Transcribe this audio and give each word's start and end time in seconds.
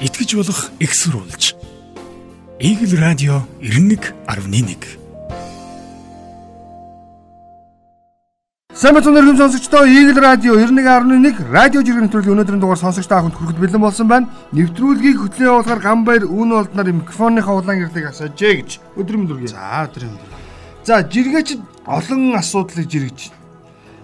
итгэж 0.00 0.36
болох 0.36 0.70
экссурулж. 0.78 1.54
Игэл 2.60 3.00
радио 3.00 3.42
91.1 3.60 4.76
Сайн 8.74 8.94
бацхан 8.94 9.16
өргөм 9.16 9.36
сонсогчдоо 9.40 9.88
Игэл 9.88 10.20
радио 10.20 10.52
91.1 10.60 11.48
радио 11.48 11.80
жиргэн 11.80 12.12
нэвтрүүлгийн 12.12 12.36
өнөөдрийн 12.36 12.60
дугаар 12.60 12.76
сонсогч 12.76 13.08
та 13.08 13.24
бүхэнд 13.24 13.36
хүрэхэд 13.40 13.60
бэлэн 13.60 13.80
болсон 13.80 14.08
байна. 14.08 14.28
Нэвтрүүлгийг 14.52 15.16
хөтлөн 15.16 15.48
явуулахаар 15.48 15.80
Гамбайр 15.80 16.28
үүн 16.28 16.50
болдноор 16.52 16.92
микрофоныхаа 16.92 17.56
улаан 17.56 17.80
гэрлийг 17.80 18.12
асаажээ 18.12 18.52
гэж 18.60 18.70
өдрөм 19.00 19.24
дүргээ. 19.24 19.56
За 19.56 19.88
өдөр 19.88 20.12
юм. 20.12 20.20
За 20.84 21.00
жиргээч 21.00 21.56
олон 21.88 22.36
асуудлыг 22.36 22.84
жиргэж. 22.84 23.32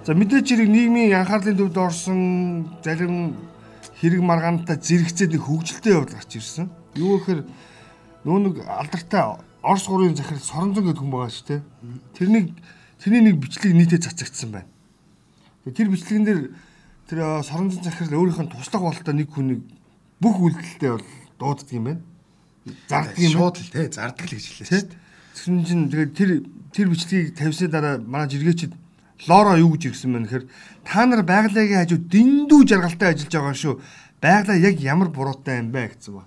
За 0.09 0.17
мэдээж 0.17 0.57
хэрэг 0.57 0.69
нийгмийн 0.73 1.21
анхаарлын 1.21 1.57
төвд 1.61 1.77
орсон 1.77 2.65
зарим 2.81 3.37
хэрэг 4.03 4.19
маргаантай 4.19 4.83
зэрэгцээд 4.83 5.39
нэг 5.39 5.47
хөгжилтэй 5.47 5.95
явдал 5.95 6.19
гарч 6.19 6.35
ирсэн. 6.35 6.67
Юу 6.99 7.23
гэхээр 7.23 7.47
нөө 8.27 8.39
нэг 8.51 8.55
алдартай 8.67 9.39
Орос 9.63 9.87
гурийн 9.87 10.19
захирал 10.19 10.43
Соронзон 10.43 10.91
гэдэг 10.91 10.99
хүн 10.99 11.15
байгаа 11.15 11.31
шүү 11.31 11.47
дээ. 11.47 11.63
Тэрнийг 12.19 12.47
тэрний 12.99 13.23
нэг 13.31 13.39
бичлэг 13.39 13.71
нийтэд 13.79 14.03
цацагдсан 14.11 14.51
байна. 14.51 14.67
Тэр 15.71 15.87
бичлэгэн 15.87 16.27
дээр 16.27 16.41
тэр 17.07 17.19
Соронзон 17.47 17.87
захирал 17.87 18.27
өөрийнх 18.27 18.43
нь 18.43 18.51
туслах 18.51 18.83
бололтой 18.83 19.15
нэг 19.15 19.31
хүнийг 19.31 19.63
бүх 20.19 20.35
үйлдэлтэй 20.35 20.91
бол 20.99 21.07
дууддаг 21.39 21.71
юм 21.71 21.87
байна. 21.87 22.03
Зардаг 22.91 23.19
юм 23.23 23.33
шууд 23.39 23.57
л 23.63 23.71
тий 23.71 23.87
зардаг 23.87 24.27
л 24.27 24.35
гэж 24.35 24.45
хэлээ 24.51 24.67
шүү 24.67 24.83
дээ. 24.83 24.99
Тэгсэн 25.31 25.63
чинь 25.63 25.87
тэгээд 25.95 26.13
тэр 26.19 26.31
тэр 26.75 26.87
бичлэгийг 26.91 27.39
тавьсны 27.39 27.71
дараа 27.71 28.03
манай 28.03 28.27
жиргээчд 28.27 28.75
лоро 29.29 29.59
юу 29.59 29.75
гэж 29.75 29.93
ирсэн 29.93 30.11
мэн 30.13 30.25
гэхээр 30.27 30.45
та 30.87 31.07
нар 31.07 31.23
байгалийн 31.23 31.83
хажуу 31.83 32.01
дэндүү 32.03 32.61
жаргалтай 32.67 33.15
ажиллаж 33.15 33.33
байгаа 33.33 33.57
шүү. 33.57 33.75
Байгалаа 34.23 34.59
яг 34.59 34.77
ямар 34.81 35.09
буруутай 35.11 35.59
юм 35.63 35.71
бэ 35.71 35.95
гэсэн 35.95 36.15
ба. 36.19 36.27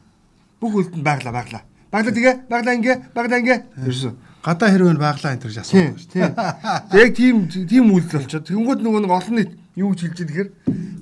Бүх 0.60 0.74
үлдэнд 0.80 1.04
байгалаа 1.04 1.34
байгалаа. 1.36 1.64
Байгалаа 1.92 2.16
тэгээ 2.16 2.36
байгалаа 2.48 2.76
ингээ 2.76 2.98
байгалаа 3.16 3.40
ингээ 3.40 3.60
ирсэн. 3.88 4.14
Гадаа 4.44 4.70
хэрвээ 4.70 5.00
байглаа 5.00 5.34
энэ 5.36 5.44
төрж 5.44 5.58
асуух 5.60 5.98
шүү 5.98 6.12
дээ. 6.14 6.32
Яг 7.02 7.10
тийм 7.16 7.36
тийм 7.50 7.86
үйлдэл 7.92 8.24
болчиход. 8.24 8.48
Тэнгүүд 8.48 8.80
нөгөө 8.84 9.02
нэг 9.04 9.12
олон 9.12 9.36
нийт 9.36 9.52
юу 9.76 9.92
гэж 9.92 10.00
хэлж 10.06 10.20
байгаа 10.22 10.28
тэгэхээр 10.30 10.50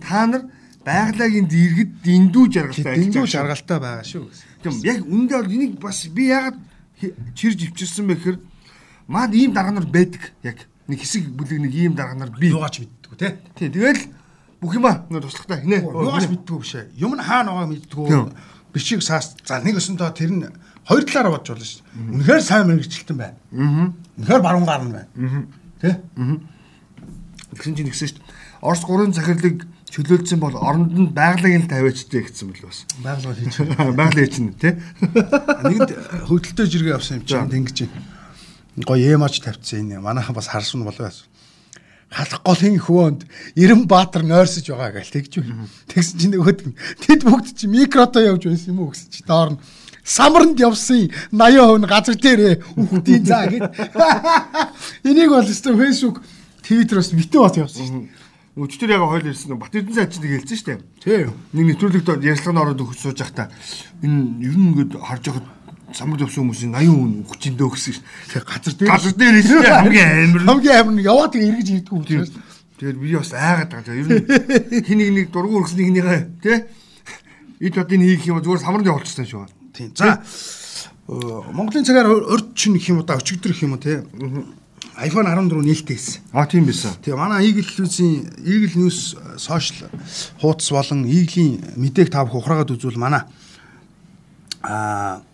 та 0.01 0.19
нар 0.25 0.43
байгалагийн 0.83 1.47
дэргэд 1.47 1.91
дэндүү 2.03 2.45
жаргалтай 2.51 2.93
дэндүү 2.99 3.25
жаргалтай 3.27 3.79
байгаа 3.79 4.05
шүү. 4.07 4.25
Тийм 4.63 4.73
яг 4.83 4.99
үндэ 5.05 5.33
бол 5.39 5.53
энийг 5.53 5.73
бас 5.79 6.07
би 6.07 6.31
ягаад 6.31 6.57
чирж 7.35 7.59
ивчирсэн 7.67 8.07
бэ 8.07 8.15
гэхээр 8.15 8.37
маад 9.07 9.31
ийм 9.35 9.53
дарга 9.53 9.71
нар 9.75 9.87
байдаг 9.87 10.31
яг 10.43 10.67
нэг 10.93 11.01
хэсэг 11.01 11.33
бүлэг 11.33 11.59
нэг 11.65 11.73
ийм 11.73 11.93
дарга 11.97 12.13
нар 12.13 12.29
би 12.29 12.53
юугаач 12.53 12.85
мэддэггүй 12.85 13.17
те. 13.17 13.41
Тий 13.57 13.69
тэгэл 13.73 14.13
бүх 14.61 14.77
юма 14.77 15.03
нөө 15.09 15.25
туслахтай 15.25 15.65
хинэ. 15.65 15.81
Юугаач 15.81 16.29
мэддэггүй 16.29 16.61
биш 16.61 16.73
ээ. 16.77 16.93
Юм 17.01 17.17
нь 17.17 17.25
хаана 17.25 17.57
байгаа 17.57 17.73
мэддэггүй. 17.73 18.29
Бичиг 18.73 19.01
саас 19.01 19.33
за 19.41 19.57
нэг 19.65 19.81
өсөнтөө 19.81 20.13
тэр 20.13 20.31
нь 20.37 20.45
хоёр 20.85 21.03
талаараа 21.09 21.33
бодж 21.37 21.49
болно 21.49 21.65
шүү. 21.65 21.81
Үнэхээр 22.13 22.41
сайн 22.45 22.69
мэрэгчлэлтэн 22.69 23.17
байна. 23.17 23.37
Аа. 23.53 23.89
Үнэхээр 24.21 24.41
баруун 24.45 24.65
гарна 24.65 24.89
байна. 24.93 25.09
Аа. 25.17 25.43
Тэ? 25.81 25.89
Аа. 26.17 26.37
Тэгсэн 27.57 27.73
чинь 27.77 27.87
нэгсэн 27.89 28.07
шүү. 28.13 28.25
Орос 28.61 28.81
гурван 28.85 29.13
захирлыг 29.13 29.65
чөлөөлсөн 29.93 30.41
бол 30.41 30.57
оронд 30.57 30.89
нь 30.89 31.13
байгалийн 31.13 31.65
л 31.65 31.69
тавиачдээ 31.69 32.33
гэсэн 32.33 32.49
мэл 32.49 32.65
бас. 32.65 32.89
Байгалаа 33.05 33.37
хийж. 33.37 33.61
Байгалийн 33.99 34.31
чинь 34.33 34.53
тий. 34.57 34.73
Нэгэнд 35.69 35.91
хөлтөлтөө 36.25 36.65
жиргээ 36.65 36.97
авсан 36.97 37.21
юм 37.21 37.29
чинь 37.29 37.53
ингэж 37.61 37.77
байна 37.85 38.12
гоё 38.81 39.13
эмаач 39.13 39.37
тавьчихсан 39.41 39.93
энэ 39.93 40.01
манайхан 40.01 40.35
бас 40.35 40.47
харсан 40.47 40.83
болоо 40.83 41.05
байсан. 41.05 41.27
Халах 42.09 42.41
голын 42.45 42.77
хөвөнд 42.77 43.21
90 43.55 43.85
баатар 43.85 44.23
нойрсож 44.25 44.65
байгаа 44.69 45.01
гэл 45.01 45.13
тэгж 45.13 45.33
байна. 45.41 45.69
Тэгсэн 45.89 46.17
чинь 46.17 46.33
нөгөөд 46.33 46.59
тэд 47.01 47.21
бүгд 47.25 47.57
чи 47.57 47.65
микрото 47.69 48.21
явж 48.21 48.49
байсан 48.49 48.73
юм 48.73 48.85
уу 48.85 48.93
гэсэн 48.93 49.09
чи 49.09 49.21
доор 49.25 49.53
нь 49.53 49.61
самарнд 50.03 50.57
явсан 50.57 51.09
80% 51.33 51.81
нь 51.81 51.89
газар 51.89 52.15
дээрээ 52.17 52.55
үхтийн 52.77 53.25
заа 53.25 53.45
гэд. 53.49 53.65
Энийг 55.09 55.29
бол 55.33 55.45
өстө 55.45 55.73
фэйсбુક 55.73 56.21
твиттероос 56.61 57.13
битүү 57.17 57.41
бат 57.41 57.57
явсан 57.57 57.85
шүү. 57.87 58.23
Өчтөр 58.53 58.93
яг 58.93 59.01
хойл 59.01 59.25
ирсэн 59.33 59.57
Бат 59.57 59.73
Эрдэнэ 59.73 59.97
сайд 59.97 60.13
чинь 60.13 60.29
хэлсэн 60.29 60.57
шүү 60.57 60.67
дээ. 60.69 60.81
Тийм. 61.01 61.33
Нэг 61.57 61.73
нэвтрүүлэгт 61.73 62.21
ярилцлагын 62.21 62.61
ороод 62.61 62.83
өгч 62.85 63.01
сууж 63.01 63.17
байхдаа 63.17 63.49
энэ 64.05 64.45
ер 64.45 64.53
нь 64.53 64.69
ингээд 64.69 64.93
харж 64.93 65.23
байхад 65.25 65.47
самбар 65.93 66.19
төвсөн 66.19 66.43
хүмүүсийн 66.43 66.73
80 66.75 66.89
хүн 66.93 67.13
өгчин 67.29 67.55
дөө 67.57 67.69
гэсэн. 67.73 67.95
Газар 68.43 68.73
дээр 68.73 68.89
газар 68.89 69.13
дээр 69.13 69.35
дээ 69.39 69.73
хамгийн 69.77 70.09
амар. 70.27 70.41
Хамгийн 70.49 70.77
амар 70.81 70.93
нь 70.97 71.05
яваад 71.05 71.33
эргэж 71.37 71.69
ирдэг 71.73 71.93
хүмүүс. 71.93 72.31
Тэгээд 72.77 72.97
би 72.99 73.15
бас 73.15 73.31
айгаад 73.33 73.71
байгаа. 73.71 73.95
Ер 73.95 74.07
нь 74.09 74.85
хин 74.85 74.97
нэг 74.97 75.09
нэг 75.13 75.27
дургуй 75.31 75.61
өргөснэг 75.61 75.89
нэрээ 75.93 76.21
тий? 76.41 76.57
Ид 77.63 77.75
бодын 77.77 78.03
хийх 78.03 78.27
юм 78.27 78.41
зүгээр 78.41 78.63
самранд 78.65 78.89
явуулчихсан 78.89 79.27
шүү. 79.29 79.47
Тийм. 79.71 79.93
За 79.95 80.19
Монголын 81.07 81.85
цагаар 81.85 82.09
урд 82.11 82.55
чин 82.55 82.73
гэх 82.75 82.89
юм 82.89 82.99
уу 82.99 83.07
да 83.07 83.19
өчигдөр 83.19 83.53
гэх 83.53 83.63
юм 83.63 83.77
уу 83.77 83.83
тий? 83.83 84.01
iPhone 84.97 85.25
14 85.25 85.63
нээлттэй 85.63 85.97
байсан. 85.97 86.21
А 86.31 86.45
тийм 86.45 86.65
байсан. 86.65 86.93
Тэгээ 87.01 87.17
манай 87.17 87.49
Eagle 87.49 87.65
News-ийн 87.65 88.29
Eagle 88.45 88.77
News 88.77 89.17
сошиал 89.37 89.89
хуудас 90.39 90.69
болон 90.69 91.05
Eagle-ийн 91.05 91.77
мэдээг 91.81 92.13
та 92.13 92.25
бүхэн 92.25 92.39
ухраагаад 92.39 92.73
үзвэл 92.77 93.01
манай 93.01 93.25
аа 94.61 95.25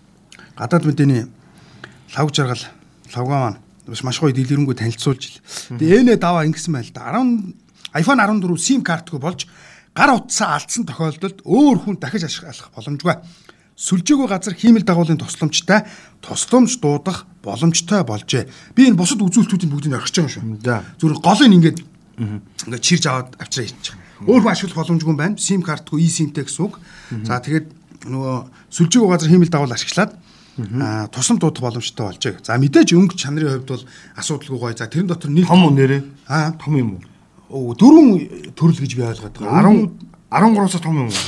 гадаад 0.59 0.83
мэдээний 0.83 1.23
лав 2.15 2.27
жаргал 2.35 2.63
лавга 3.15 3.37
маань 3.39 4.03
маш 4.03 4.19
гоё 4.19 4.35
дэлгэрэнгүй 4.35 4.75
танилцуулж 4.75 5.23
ил. 5.23 5.39
Тэгээ 5.79 6.03
энэ 6.03 6.19
даваа 6.19 6.43
ингэсэн 6.45 6.73
байл 6.75 6.91
да. 6.91 7.15
10 7.15 7.55
iPhone 7.95 8.19
14 8.19 8.59
SIM 8.59 8.83
картгүй 8.83 9.19
болж 9.23 9.47
гар 9.95 10.13
утсаа 10.13 10.59
алдсан 10.59 10.85
тохиолдолд 10.85 11.41
өөр 11.47 11.77
хүн 11.87 11.95
дахиж 11.97 12.27
ашиглах 12.27 12.69
боломжгүй. 12.75 13.15
Сүлжээгөө 13.79 14.27
газар 14.27 14.53
хиймэл 14.59 14.83
дагуулын 14.83 15.17
тусламжтай 15.17 15.87
тусламж 16.19 16.77
дуудах 16.83 17.23
боломжтой 17.41 18.03
болжээ. 18.03 18.75
Би 18.75 18.91
энэ 18.91 18.99
бусад 18.99 19.23
үзүүлэлтүүдийн 19.23 19.71
бүгдийг 19.71 19.95
орхиж 19.95 20.19
байгаа 20.19 20.35
шүү. 20.35 20.43
Зүгээр 20.99 21.23
гол 21.23 21.41
нь 21.47 21.55
ингээд 21.55 21.79
ингээд 22.67 22.83
чирж 22.83 23.07
аваад 23.07 23.39
авчраа 23.39 23.63
хийчих. 23.63 23.95
Өөр 24.27 24.43
хүн 24.43 24.51
ашиглах 24.51 24.83
боломжгүй 24.83 25.15
юм 25.15 25.17
байна. 25.17 25.39
SIM 25.39 25.63
картгүй 25.63 26.03
eSIM-тэй 26.03 26.43
гэсэн 26.43 26.67
үг. 26.67 26.75
За 27.23 27.39
тэгээд 27.39 27.71
нөгөө 28.11 28.35
сүлжээгөө 28.67 29.09
газар 29.15 29.31
хиймэл 29.31 29.47
дагуул 29.47 29.71
ашиглаад 29.71 30.11
аа 30.11 30.28
тусам 31.11 31.39
дуудах 31.39 31.63
боломжтой 31.63 32.05
болжээ. 32.09 32.39
За 32.43 32.57
мэдээж 32.57 32.93
өнгө 32.93 33.15
чанарын 33.15 33.63
хувьд 33.63 33.69
бол 33.69 33.85
асуудалгүй 34.15 34.59
гоё. 34.59 34.77
За 34.77 34.87
тэрэн 34.87 35.07
дотор 35.07 35.31
нэг 35.31 35.47
том 35.47 35.75
нэрээ. 35.75 36.01
Аа 36.27 36.53
том 36.57 36.73
юм 36.75 36.89
уу? 37.49 37.73
Дөрвөн 37.73 38.53
төрөл 38.53 38.79
гэж 38.79 38.91
би 38.95 39.03
ойлгоод 39.03 39.35
байгаа. 39.39 39.65
10 39.65 40.09
13-аас 40.29 40.81
том 40.81 40.97
юм 40.97 41.09
уу? 41.09 41.25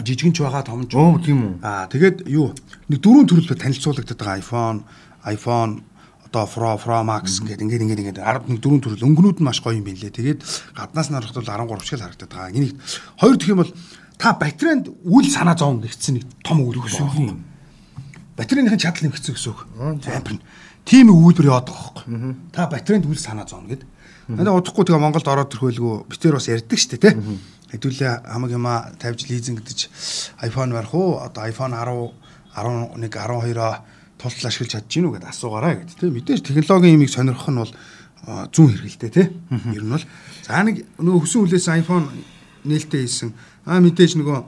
Жижигэн 0.00 0.32
ч 0.32 0.40
байгаа, 0.40 0.64
том 0.64 0.88
ч. 0.88 0.96
Оо 0.96 1.18
тийм 1.20 1.38
үү. 1.40 1.54
Аа 1.64 1.88
тэгээд 1.88 2.28
юу? 2.28 2.52
Нэг 2.88 3.00
дөрвөн 3.00 3.28
төрөл 3.28 3.48
танилцуулагдаад 3.54 4.20
байгаа 4.20 4.40
iPhone, 4.40 4.78
iPhone 5.24 5.72
одоо 6.30 6.46
Pro, 6.46 6.78
Pro 6.78 7.02
Max 7.02 7.42
гэдэг 7.42 7.66
ингээд 7.66 7.84
ингээд 7.84 8.02
ингээд 8.06 8.20
10 8.22 8.54
нэг 8.54 8.60
дөрвөн 8.62 8.82
төрөл 8.86 9.06
өнгөнүүд 9.10 9.38
нь 9.42 9.46
маш 9.46 9.58
гоё 9.58 9.74
юм 9.74 9.84
билээ. 9.84 10.14
Тэгээд 10.14 10.40
гаднаас 10.78 11.10
нь 11.10 11.16
харахад 11.18 11.42
бол 11.42 11.80
13 11.82 11.82
шиг 11.82 12.00
харагдаад 12.00 12.30
байгаа. 12.30 12.54
Энийг 12.54 12.74
хоёр 13.18 13.36
дэх 13.36 13.50
юм 13.50 13.60
бол 13.60 13.72
та 14.14 14.36
батаренд 14.38 14.86
үл 15.02 15.26
санаа 15.26 15.58
зовно 15.58 15.82
гэсэн 15.82 16.22
нэг 16.22 16.24
том 16.46 16.62
үг 16.62 16.78
өгсөн 18.40 18.64
батарейных 18.64 18.80
чадал 18.80 19.04
нэмэгдсэн 19.04 19.34
гэсэн 19.36 19.52
үг. 19.52 19.60
Ампер 19.76 20.34
нь. 20.34 20.42
Тийм 20.88 21.12
үйлдвэр 21.12 21.52
яваад 21.52 21.68
байгаа 21.68 21.84
хөөхгүй. 21.92 22.34
Та 22.56 22.66
батарейнд 22.72 23.04
үл 23.04 23.20
санаа 23.20 23.44
зовно 23.44 23.68
гэд. 23.68 23.84
Надад 24.32 24.64
удахгүй 24.64 24.88
тэгээ 24.88 25.04
Монголд 25.04 25.28
ороод 25.28 25.52
төрхөөлгөө 25.52 26.08
битэр 26.08 26.40
бас 26.40 26.48
ярьдаг 26.48 26.78
дээ, 26.80 26.98
тий. 26.98 27.14
Хэдүүлээ 27.70 28.26
хамаг 28.26 28.50
юма 28.50 28.74
тавьж 28.96 29.28
лизинг 29.28 29.60
гэдэж 29.60 29.80
iPhone 30.46 30.72
барих 30.72 30.94
уу? 30.94 31.20
Одоо 31.20 31.44
iPhone 31.46 31.76
10 31.76 32.16
11 32.56 33.12
12-оо 33.12 33.84
тултал 34.18 34.48
ашиглаж 34.48 34.70
чадж 34.72 34.88
гинүү 34.88 35.20
гэдээ 35.20 35.30
асуугаарай 35.30 35.74
гэд. 35.84 35.90
Тэ 36.00 36.10
мэдээж 36.10 36.40
технологийн 36.46 36.96
юмыг 36.98 37.10
сонирхох 37.10 37.50
нь 37.50 37.60
бол 37.60 37.72
зүүн 38.26 38.70
хэрэгэлтэй 38.74 39.10
тий. 39.10 39.26
Ер 39.76 39.84
нь 39.86 39.94
бол 39.94 40.06
за 40.46 40.62
нэг 40.66 40.82
нөгөө 40.98 41.20
хөсөн 41.22 41.40
хүлээс 41.46 41.66
iPhone 41.78 42.06
нээлттэй 42.66 43.06
хийсэн. 43.06 43.30
Аа 43.66 43.78
мэдээж 43.78 44.18
нөгөө 44.18 44.38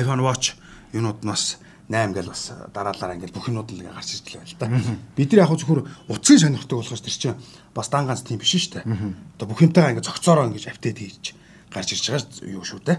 iPhone 0.00 0.24
Watch 0.24 0.56
юунууд 0.96 1.20
нь 1.20 1.30
бас 1.30 1.60
8 1.90 2.14
гэл 2.14 2.30
бас 2.30 2.54
дараалалаа 2.70 3.18
ингээл 3.18 3.34
бүх 3.34 3.50
юмуд 3.50 3.74
л 3.74 3.82
гарч 3.82 4.22
ирж 4.22 4.30
байгаа 4.30 4.46
л 4.46 4.54
да. 4.62 4.94
Бид 5.18 5.34
нар 5.34 5.42
яг 5.42 5.58
зөвхөр 5.58 5.82
утсын 6.06 6.38
сонирхдаг 6.38 6.78
болохоос 6.78 7.02
тэр 7.02 7.18
чинь 7.18 7.38
бас 7.74 7.90
дан 7.90 8.06
ганц 8.06 8.22
тийм 8.22 8.38
биш 8.38 8.54
шүү 8.54 8.78
дээ. 8.78 8.86
Одоо 9.34 9.46
бүх 9.50 9.58
юмтайгаа 9.58 9.98
ингээд 9.98 10.06
зөгцөөрөө 10.06 10.54
ингээд 10.54 10.70
апдейт 10.70 10.98
хийж 11.02 11.34
гарч 11.74 11.88
ирж 11.90 12.04
байгаа 12.14 12.46
юу 12.46 12.62
шүү 12.62 12.80
дээ. 12.86 12.98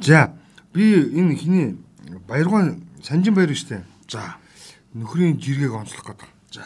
За 0.00 0.32
би 0.72 0.96
энэ 1.12 1.36
хиний 1.36 1.76
баяргоо 2.24 2.80
санжин 3.04 3.36
баяр 3.36 3.52
шүү 3.52 3.68
дээ. 3.68 3.84
За 4.08 4.40
нөхрийн 4.96 5.36
жиргэг 5.36 5.76
онцлох 5.76 6.08
гэдэг. 6.08 6.32
За 6.56 6.64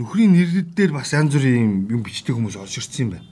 нөхрийн 0.00 0.32
нэрлэл 0.32 0.72
дээр 0.72 0.96
бас 0.96 1.12
янз 1.12 1.36
бүрийн 1.36 1.92
юм 1.92 2.00
бичдэг 2.00 2.40
хүмүүс 2.40 2.56
олж 2.56 2.72
ирсэн 2.80 3.04
юм 3.04 3.10
байна. 3.20 3.28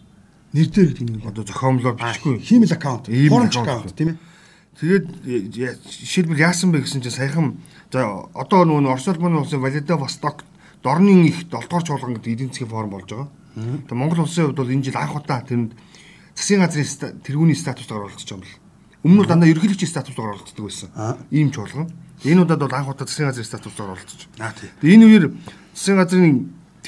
Нэр 0.53 0.69
дээр 0.69 0.93
гэдэг 0.93 1.07
нь 1.09 1.25
одоо 1.25 1.49
зохиомлоо 1.49 1.97
бичихгүй. 1.97 2.45
Хиймэл 2.45 2.77
аккаунт, 2.77 3.09
форумч 3.09 3.57
аккаунт 3.57 3.97
тийм 3.97 4.13
ээ 4.13 4.30
Тэгээд 4.81 5.85
жишээлбэл 5.85 6.41
яасан 6.41 6.73
бэ 6.73 6.81
гэсэн 6.81 7.05
чинь 7.05 7.13
саяхан 7.13 7.61
за 7.93 8.25
одоо 8.33 8.65
нөгөө 8.65 8.97
Орос 8.97 9.13
улмын 9.13 9.45
улсын 9.45 9.61
Владивосток 9.61 10.49
дорны 10.81 11.29
их 11.29 11.45
7 11.53 11.69
дугаар 11.69 11.85
чуулган 11.85 12.17
гэдэг 12.17 12.33
эдийн 12.33 12.49
засгийн 12.49 12.73
форум 12.73 12.97
болж 12.97 13.05
байгаа. 13.13 13.29
Тэгээд 13.61 13.93
Монгол 13.93 14.25
улсын 14.25 14.49
хувьд 14.49 14.57
бол 14.57 14.73
энэ 14.73 14.89
жил 14.89 14.97
анх 14.97 15.21
удаа 15.21 15.45
тэнд 15.45 15.77
засгийн 16.33 16.65
газрын 16.65 17.21
тэргүүний 17.21 17.61
статуст 17.61 17.93
оруулах 17.93 18.17
гэж 18.17 18.33
байгаа 18.33 18.41
юм 18.41 18.49
л. 18.49 18.57
Өмнө 19.05 19.23
нь 19.25 19.29
дандаа 19.29 19.53
ерөнхийлөгчийн 19.53 19.93
статусаар 19.93 20.33
оролцдог 20.33 20.65
байсан. 20.65 20.89
Ийм 21.29 21.53
чуулган. 21.53 21.93
Энэ 22.25 22.41
удаад 22.49 22.61
бол 22.65 22.73
анх 22.73 22.89
удаа 22.89 23.05
засгийн 23.05 23.29
газрын 23.29 23.49
статусаар 23.53 23.93
оролцож. 23.93 24.33
Аа 24.41 24.57
тий. 24.57 24.73
Тэгээ 24.81 24.97
энэ 24.97 25.07
үеэр 25.13 25.25
засгийн 25.77 26.01
газрын 26.01 26.37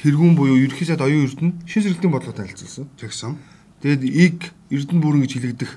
тэргүүн 0.00 0.32
буюу 0.32 0.56
ерөнхий 0.56 0.88
сайд 0.88 1.04
оюун 1.04 1.28
эрдэнэ 1.28 1.52
шин 1.68 1.82
сэргэлтийн 1.84 2.12
бодлого 2.12 2.36
танилцуулсан. 2.36 2.88
Тэгсэн. 2.96 3.36
Тэгэд 3.84 4.02
иг 4.08 4.38
эрдэнэ 4.72 5.00
бүрэн 5.00 5.22
гэж 5.24 5.32
хэлэгдэх 5.36 5.70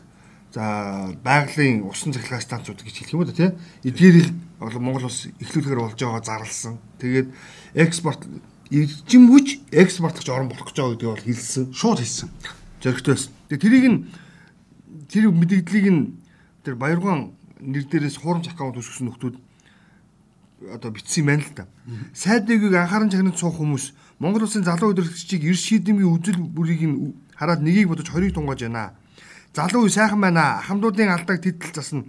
за 0.55 1.11
байгалийн 1.19 1.83
усан 1.83 2.15
цахилгаан 2.15 2.39
станцууд 2.39 2.79
гэж 2.79 2.95
хэлэх 2.95 3.13
юм 3.13 3.19
уу 3.19 3.27
да 3.27 3.35
тий. 3.35 3.51
Эдгээрийг 3.83 4.31
бол 4.55 4.79
Монгол 4.79 5.11
улс 5.11 5.27
эхлүүлэхээр 5.43 5.83
болж 5.83 5.99
байгаа 5.99 6.23
зарлсан. 6.23 6.79
Тэгээд 7.03 7.27
экспорт 7.75 8.23
эржимгүч 8.71 9.67
экспортлогч 9.75 10.27
орн 10.31 10.47
болох 10.47 10.71
гэж 10.71 10.77
байгаа 10.79 10.95
гэдгийг 10.95 11.11
бол 11.11 11.27
хэлсэн. 11.27 11.63
Шууд 11.75 11.99
хэлсэн. 11.99 12.29
Зоригтой 12.79 13.13
байсан. 13.19 13.31
Тэгээ 13.51 13.63
тэрийг 13.67 13.85
нь 13.91 13.99
тэр 15.11 15.27
мэдээллийг 15.35 15.87
нь 15.91 16.01
тэр 16.63 16.79
Баяргаан 16.79 17.35
нэр 17.59 17.83
дээрээс 17.91 18.23
хуурамч 18.23 18.47
аккаунт 18.47 18.79
үүсгэсэн 18.79 19.11
нөхдүүд 19.11 19.35
одоо 20.71 20.89
бичсэн 20.95 21.19
юм 21.19 21.27
байна 21.35 21.43
л 21.43 21.51
да. 21.51 21.67
Сайд 22.15 22.47
нэгийг 22.47 22.79
анхааран 22.79 23.11
чагнаж 23.11 23.35
суух 23.35 23.59
хүмүүс 23.59 23.91
Монгол 24.23 24.47
улсын 24.47 24.63
залуу 24.63 24.95
удирдлагчийг 24.95 25.43
эрс 25.43 25.67
шийдэмгийн 25.67 26.15
үзэл 26.15 26.39
бүрийг 26.39 26.81
нь 26.87 26.95
хараад 27.35 27.59
нэгийг 27.59 27.91
бодож 27.91 28.07
хорийг 28.07 28.31
тунгааж 28.31 28.63
байна. 28.63 28.95
Залуу 29.55 29.87
үе 29.87 29.89
сайхан 29.89 30.19
байна. 30.19 30.59
Хамдуудын 30.67 31.15
алдааг 31.15 31.39
тэтэл 31.39 31.71
засна. 31.71 32.03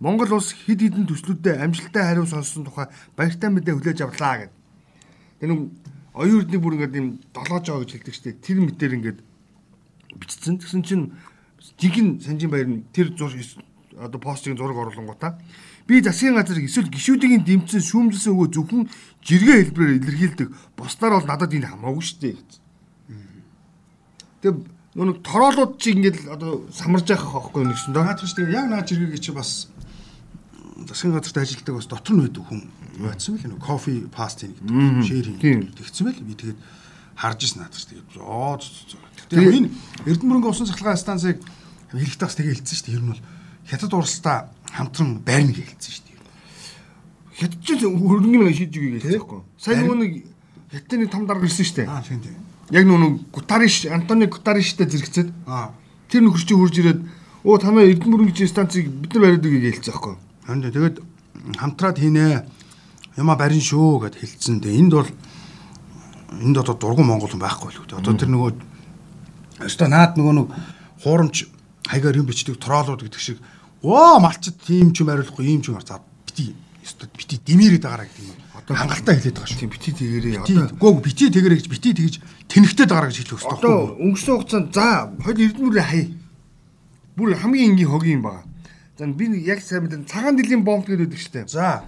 Монгол 0.00 0.32
улс 0.40 0.56
хид 0.56 0.80
хідэн 0.80 1.04
төслүүдэд 1.04 1.60
амжилттай 1.60 2.02
хариу 2.08 2.24
сонссон 2.24 2.64
тухай 2.64 2.88
баяртай 3.16 3.52
мэдээ 3.52 3.76
хүлээж 3.76 4.00
авлаа 4.00 4.48
гэд. 4.48 4.52
Тэр 5.40 5.48
нэг 5.52 5.60
оюун 6.16 6.40
эрдний 6.40 6.60
бүр 6.60 6.80
ингээд 6.80 6.96
юм 6.96 7.20
долоож 7.36 7.68
байгаа 7.68 7.84
гэж 7.84 7.92
хэлдэг 8.00 8.14
штеп. 8.16 8.40
Тэр 8.40 8.64
мэтэр 8.64 8.96
ингээд 8.96 9.20
бичсэн. 10.16 10.56
Тэгсэн 10.56 10.82
чинь 10.88 11.12
жинхэнэ 11.76 12.24
Санжин 12.24 12.48
баяр 12.48 12.68
нь 12.68 12.88
тэр 12.96 13.12
зур 13.12 13.32
одоо 13.96 14.20
постын 14.20 14.56
зураг 14.56 14.76
оруулангуудаа 14.76 15.40
би 15.88 16.00
засгийн 16.00 16.36
газар 16.36 16.60
эсвэл 16.60 16.92
гişүүдийн 16.92 17.44
дэмцэн 17.44 17.80
шүүмжилсэн 17.80 18.32
өгөө 18.32 18.48
зөвхөн 18.52 18.88
жиргээ 19.24 19.72
хэлбэрээр 19.72 20.00
илэрхийлдэг. 20.00 20.48
Бусдаар 20.76 21.16
бол 21.16 21.28
надад 21.28 21.52
энэ 21.52 21.72
хамаагүй 21.72 22.04
шүү 22.04 22.20
дээ 24.42 24.75
гэж. 24.96 25.04
Нүг 25.04 25.20
тороолууд 25.20 25.76
чи 25.76 25.92
ингээд 25.92 26.24
одоо 26.32 26.64
самарж 26.72 27.12
явах 27.12 27.52
юу 27.52 27.68
нэгсэн. 27.68 27.92
Наадах 27.92 28.24
шүү 28.24 28.48
дээ. 28.48 28.56
Яг 28.56 28.66
наад 28.72 28.88
жиргээг 28.88 29.20
чи 29.20 29.32
бас 29.36 29.68
засгийн 30.88 31.12
газарт 31.12 31.36
ажилладаг 31.36 31.74
бас 31.76 31.86
дотор 31.86 32.16
нь 32.16 32.22
байдаг 32.24 32.44
хүн 32.48 32.60
байсан 33.00 33.36
мэл 33.36 33.52
нэг 33.52 33.60
кофе 33.60 34.08
пастын 34.08 34.52
гэдэг 34.56 35.04
шеэр 35.04 35.26
Тийм. 35.40 35.60
хийх 35.68 35.76
тэгсэн 35.76 36.04
байл 36.08 36.20
би 36.24 36.34
тэгээд 36.36 36.60
харж 37.16 37.38
ирсэн 37.44 37.60
наадах 37.60 37.80
шүү 37.80 37.90
дээ. 37.92 38.24
Оо 38.24 38.56
тэгээд 38.56 39.56
энэ 39.56 39.70
Эрдэнэ 40.06 40.28
мөрөнгө 40.28 40.50
усан 40.52 40.68
цахилгаан 40.68 41.00
станцыг 41.00 41.40
хэлэхдээ 41.92 42.28
бас 42.28 42.36
тэгээ 42.36 42.54
хэлсэн 42.56 42.76
шүү 42.76 42.86
дээ. 42.86 42.96
Ер 42.96 43.04
нь 43.04 43.10
бол 43.12 43.22
хятад 43.68 43.92
уралстаа 43.92 44.38
хамтран 44.72 45.10
байрны 45.24 45.52
хэлсэн 45.52 45.92
шүү 45.92 46.04
дээ. 46.08 46.16
Хятадч 47.40 47.68
хөрөнгөний 47.84 48.54
шийдэж 48.56 48.76
үгүй 48.76 48.90
гэлээ 49.00 49.20
байхгүй. 49.20 49.40
Сайн 49.60 49.76
нөгөө 49.84 49.98
нэг 50.00 50.12
хятадны 50.72 51.00
нэг 51.04 51.10
том 51.12 51.24
дарга 51.26 51.44
ирсэн 51.48 51.66
шүү 51.66 51.76
дээ. 51.84 51.88
Аа 51.88 52.04
тийм 52.04 52.20
тийм. 52.20 52.45
Яг 52.70 52.84
нөгөө 52.86 53.10
Гутариш 53.30 53.86
Антони 53.86 54.26
Гутариштэй 54.26 54.90
зэрэгцээд 54.90 55.30
тэр 56.10 56.22
нөхөр 56.22 56.42
чи 56.42 56.54
хурж 56.54 56.74
ирээд 56.82 57.00
оо 57.46 57.58
танаа 57.62 57.86
Эрдэнэ 57.86 58.10
мөрөнгөний 58.10 58.50
станцыг 58.50 58.90
бид 58.90 59.14
нар 59.14 59.38
бариад 59.38 59.46
үгүй 59.46 59.60
гэлээ 59.70 59.86
байхгүй. 59.86 60.14
харин 60.46 60.62
тэгээд 60.66 60.96
хамтраад 61.54 61.98
хийнэ. 61.98 62.42
Яма 63.16 63.38
барин 63.38 63.62
шүү 63.62 64.02
гэд 64.10 64.18
хэлсэн. 64.18 64.60
Тэгээ 64.60 64.80
энд 64.82 64.92
бол 64.98 65.10
энд 66.42 66.56
одоо 66.58 66.74
дургуун 66.74 67.06
монгол 67.06 67.30
байхгүй 67.38 67.70
л 67.70 67.78
үү. 67.86 68.02
Одоо 68.02 68.14
тэр 68.18 68.34
нөгөө 68.34 68.50
өстой 69.62 69.86
наад 69.86 70.18
нөгөө 70.18 70.34
нэг 70.34 70.48
хуурамч 71.06 71.46
хаягаар 71.86 72.18
юм 72.18 72.26
бичдэг 72.26 72.58
троолууд 72.58 73.06
гэдэг 73.06 73.22
шиг 73.22 73.38
оо 73.82 74.18
малчд 74.18 74.58
тийм 74.66 74.90
ч 74.90 75.06
юм 75.06 75.14
хариулахгүй 75.14 75.46
ийм 75.46 75.62
ч 75.62 75.70
юм 75.70 75.78
за 75.80 76.02
бити 76.26 76.50
өстой 76.82 77.08
бити 77.14 77.38
дэмэрэд 77.46 77.86
байгаараа 77.86 78.10
гэдэг 78.10 78.26
юм. 78.26 78.38
Одоо 78.56 78.74
хангалттай 78.76 79.14
хэлээд 79.20 79.36
байгаа 79.36 79.50
шүү. 79.52 79.60
Тийм 79.60 79.70
бити 79.70 79.90
тэгэрээ 79.92 80.34
одоо 80.40 80.64
Гөө 80.80 81.02
бити 81.04 81.30
тэгэрэй 81.30 81.58
гэж 81.60 81.68
бити 81.68 81.90
тэгж 81.92 82.14
тэнхтэй 82.48 82.86
байгаараа 82.88 83.10
гэж 83.12 83.18
хэлэх 83.20 83.38
өстой. 83.38 83.58
одоо 83.60 83.76
өнгөрсөн 84.00 84.34
хугацаанд 84.40 84.68
за 84.72 85.12
Эрдэнэ 85.20 85.60
мөрөө 85.60 85.84
хай. 85.84 86.04
Бүр 87.16 87.36
хамгийн 87.36 87.70
энгийн 87.76 87.90
хогийн 87.92 88.18
юм 88.18 88.24
байна. 88.24 88.44
За 88.98 89.06
би 89.06 89.24
яг 89.44 89.60
сайн 89.60 89.84
мэдэн 89.84 90.08
цагаан 90.08 90.36
дилийн 90.36 90.64
бомб 90.64 90.88
гэдэг 90.88 91.20
шүү 91.20 91.32
дээ. 91.32 91.46
За. 91.52 91.84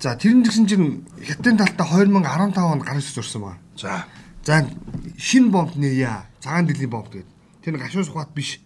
За 0.00 0.14
тэрэн 0.14 0.44
гэсэн 0.44 0.66
чинь 0.68 1.04
хятадын 1.24 1.56
талдаа 1.56 1.88
2015 2.04 2.58
онд 2.60 2.84
сүс 3.00 3.16
зурсан 3.16 3.42
байна. 3.42 3.60
За. 3.76 4.04
За 4.44 4.68
шинэ 5.16 5.50
бомб 5.50 5.76
нээя. 5.76 6.28
Цагаан 6.40 6.66
дилийн 6.66 6.90
бомб 6.90 7.08
гэдэг. 7.08 7.26
Тэр 7.64 7.72
нэг 7.74 7.82
гашуус 7.82 8.08
ухаат 8.12 8.32
биш. 8.36 8.60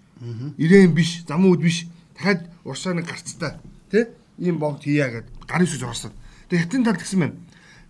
Ирээн 0.58 0.94
биш, 0.94 1.22
замууд 1.26 1.62
биш. 1.62 1.86
Дахиад 2.18 2.50
урсаа 2.64 2.94
нэг 2.94 3.06
гарцтай. 3.06 3.58
Тэ? 3.90 4.10
Ийм 4.38 4.58
бомб 4.58 4.82
хийя 4.82 5.10
гэд 5.10 5.26
гарын 5.46 5.66
сүс 5.66 5.78
зурсан. 5.78 6.12
Тэгээ 6.52 6.68
хятадын 6.68 6.84
талд 6.84 7.00
гисэн 7.00 7.20
байна. 7.24 7.36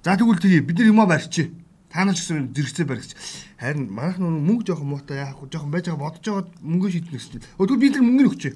За 0.06 0.14
тэгвэл 0.14 0.38
тэгээ 0.38 0.62
бид 0.62 0.78
нар 0.78 0.86
юмаа 0.86 1.10
барьчих. 1.10 1.50
Та 1.90 2.06
нар 2.06 2.14
ч 2.14 2.22
гэсэн 2.22 2.54
зэрэгцээ 2.54 2.86
барьж. 2.86 3.10
Харин 3.58 3.90
манайх 3.90 4.22
нүг 4.22 4.38
мөнгө 4.38 4.70
жоохон 4.70 4.86
муутай 4.86 5.18
яах 5.18 5.42
вэ? 5.42 5.50
Жоохон 5.50 5.74
байж 5.74 5.90
байгаа 5.90 5.98
бодож 5.98 6.22
байгаа 6.22 6.46
мөнгө 6.62 6.94
шийднэ 6.94 7.10
гэсэн 7.10 7.42
чинь. 7.42 7.46
Өдөр 7.58 7.78
би 7.82 7.90
тэр 7.90 8.06
мөнгөний 8.06 8.30
өгчээ. 8.30 8.54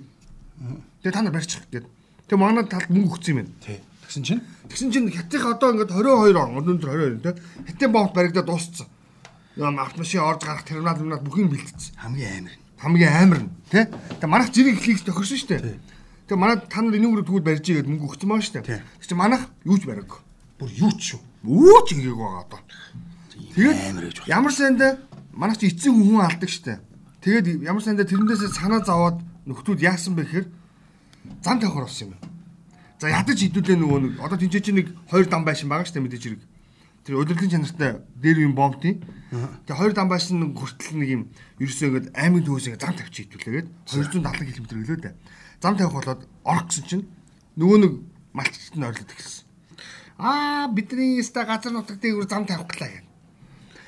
Тэгээ 1.03 1.11
та 1.11 1.27
нар 1.27 1.35
барьчих 1.35 1.67
гэд. 1.75 1.91
Тэгээ 2.31 2.39
манай 2.39 2.63
талд 2.71 2.87
мөнгө 2.87 3.19
өгсөн 3.19 3.35
юм 3.35 3.39
байна. 3.43 3.59
Тий. 3.67 3.83
Тэгсэн 4.07 4.23
чинь 4.23 4.43
Тэгсэн 4.71 4.91
чинь 4.95 5.11
хятадынх 5.11 5.47
одоо 5.59 5.69
ингээд 5.75 5.91
22 5.91 6.39
он 6.39 6.55
өнөөдөр 6.63 7.19
22 7.19 7.27
те. 7.27 7.35
Хятадын 7.67 7.91
бомб 7.91 8.15
баригдаад 8.15 8.47
дууссан. 8.47 8.87
Яа 9.59 9.75
автомашин 9.75 10.23
орж 10.23 10.41
гарах 10.47 10.63
терминал 10.63 10.95
терминал 10.95 11.27
бүхийг 11.27 11.51
бэлтцсэн. 11.51 11.99
хамгийн 11.99 12.47
амар 12.47 12.55
нь. 12.55 12.63
Хамгийн 12.79 13.11
амар 13.11 13.41
нь 13.43 13.51
те. 13.75 13.91
Тэгээ 13.91 14.31
манайх 14.31 14.55
жирийг 14.55 14.79
ихлийг 14.79 15.03
тохирсон 15.03 15.35
шүү 15.35 15.51
дээ. 15.51 15.96
Тэгээ 16.27 16.43
манай 16.43 16.59
та 16.67 16.83
нар 16.83 16.99
энийг 16.99 17.15
рүү 17.23 17.27
тэгвэл 17.27 17.47
барьж 17.47 17.67
игээд 17.71 17.87
мөнгө 17.87 18.19
өгсөн 18.19 18.43
Тий. 18.43 18.63
дээ. 18.67 18.83
Тэг 18.83 19.07
чи 19.07 19.15
манайх 19.15 19.47
юу 19.63 19.79
ч 19.79 19.87
бариг. 19.87 20.11
Бүр 20.59 20.71
юу 20.75 20.91
ч 20.99 21.15
шүү. 21.15 21.21
Юу 21.47 21.81
ч 21.87 21.95
ингээг 21.95 22.19
байгаа 22.19 22.43
одоо. 22.43 22.61
Тэгээд 23.55 24.27
ямар 24.27 24.51
сандаа 24.51 24.99
манайх 25.31 25.63
чи 25.63 25.71
эцэг 25.71 25.95
хүн 25.95 26.19
алдаг 26.19 26.51
шүү 26.51 26.65
дээ. 26.67 26.79
Тэгээд 27.23 27.47
ямар 27.63 27.83
сандаа 27.83 28.11
тэрнээсээ 28.11 28.51
санаа 28.59 28.83
зовоод 28.83 29.23
нөхдүүд 29.47 29.87
яасан 29.87 30.19
бэ 30.19 30.27
гэхээр 30.27 30.47
зам 31.47 31.63
тавихаар 31.63 31.87
болсон 31.87 32.11
юм. 32.11 32.19
За 32.99 33.07
ядаж 33.07 33.39
хідүүлээ 33.39 33.79
нөгөө 33.79 34.01
нэг 34.03 34.13
одоо 34.19 34.39
тэнцээ 34.41 34.63
чи 34.67 34.73
нэг 34.75 34.91
хоёр 35.07 35.31
дам 35.31 35.47
байшин 35.47 35.71
байгаа 35.71 35.87
дээ 35.87 36.03
мэдээж 36.03 36.25
хэрэг. 36.27 36.43
Тэр 37.07 37.23
удирдлагын 37.23 37.55
чанартай 37.55 38.03
дээр 38.19 38.51
юм 38.51 38.59
бомбтын. 38.59 38.99
Тэгээ 39.63 39.79
хоёр 39.79 39.95
дам 39.95 40.11
байшин 40.11 40.59
хүртэл 40.59 40.99
нэг 40.99 41.11
юм 41.15 41.23
ерөөсөө 41.63 41.87
ингээд 41.87 42.07
аймаг 42.19 42.43
төвөөс 42.43 42.67
ингээд 42.67 42.83
зам 42.83 42.99
тавьчих 42.99 43.31
хідүүлээгээд 43.31 43.69
270 43.87 44.59
км 44.59 44.67
өлөө 44.83 44.99
дээ. 45.07 45.15
Зам 45.63 45.77
тавих 45.77 45.93
болоод 45.93 46.21
орох 46.45 46.67
гэсэн 46.69 46.85
чинь 46.85 47.05
нөгөө 47.57 47.79
нэг 47.81 47.93
малчт 48.37 48.77
нь 48.77 48.85
ойрлоод 48.85 49.13
эхэлсэн. 49.13 49.45
Аа 50.19 50.69
бидний 50.69 51.23
ста 51.23 51.45
газар 51.45 51.73
нутаг 51.73 52.01
дээр 52.01 52.29
зам 52.29 52.45
тавих 52.45 52.69
гэлээ 52.69 52.91
гэх. 52.93 53.07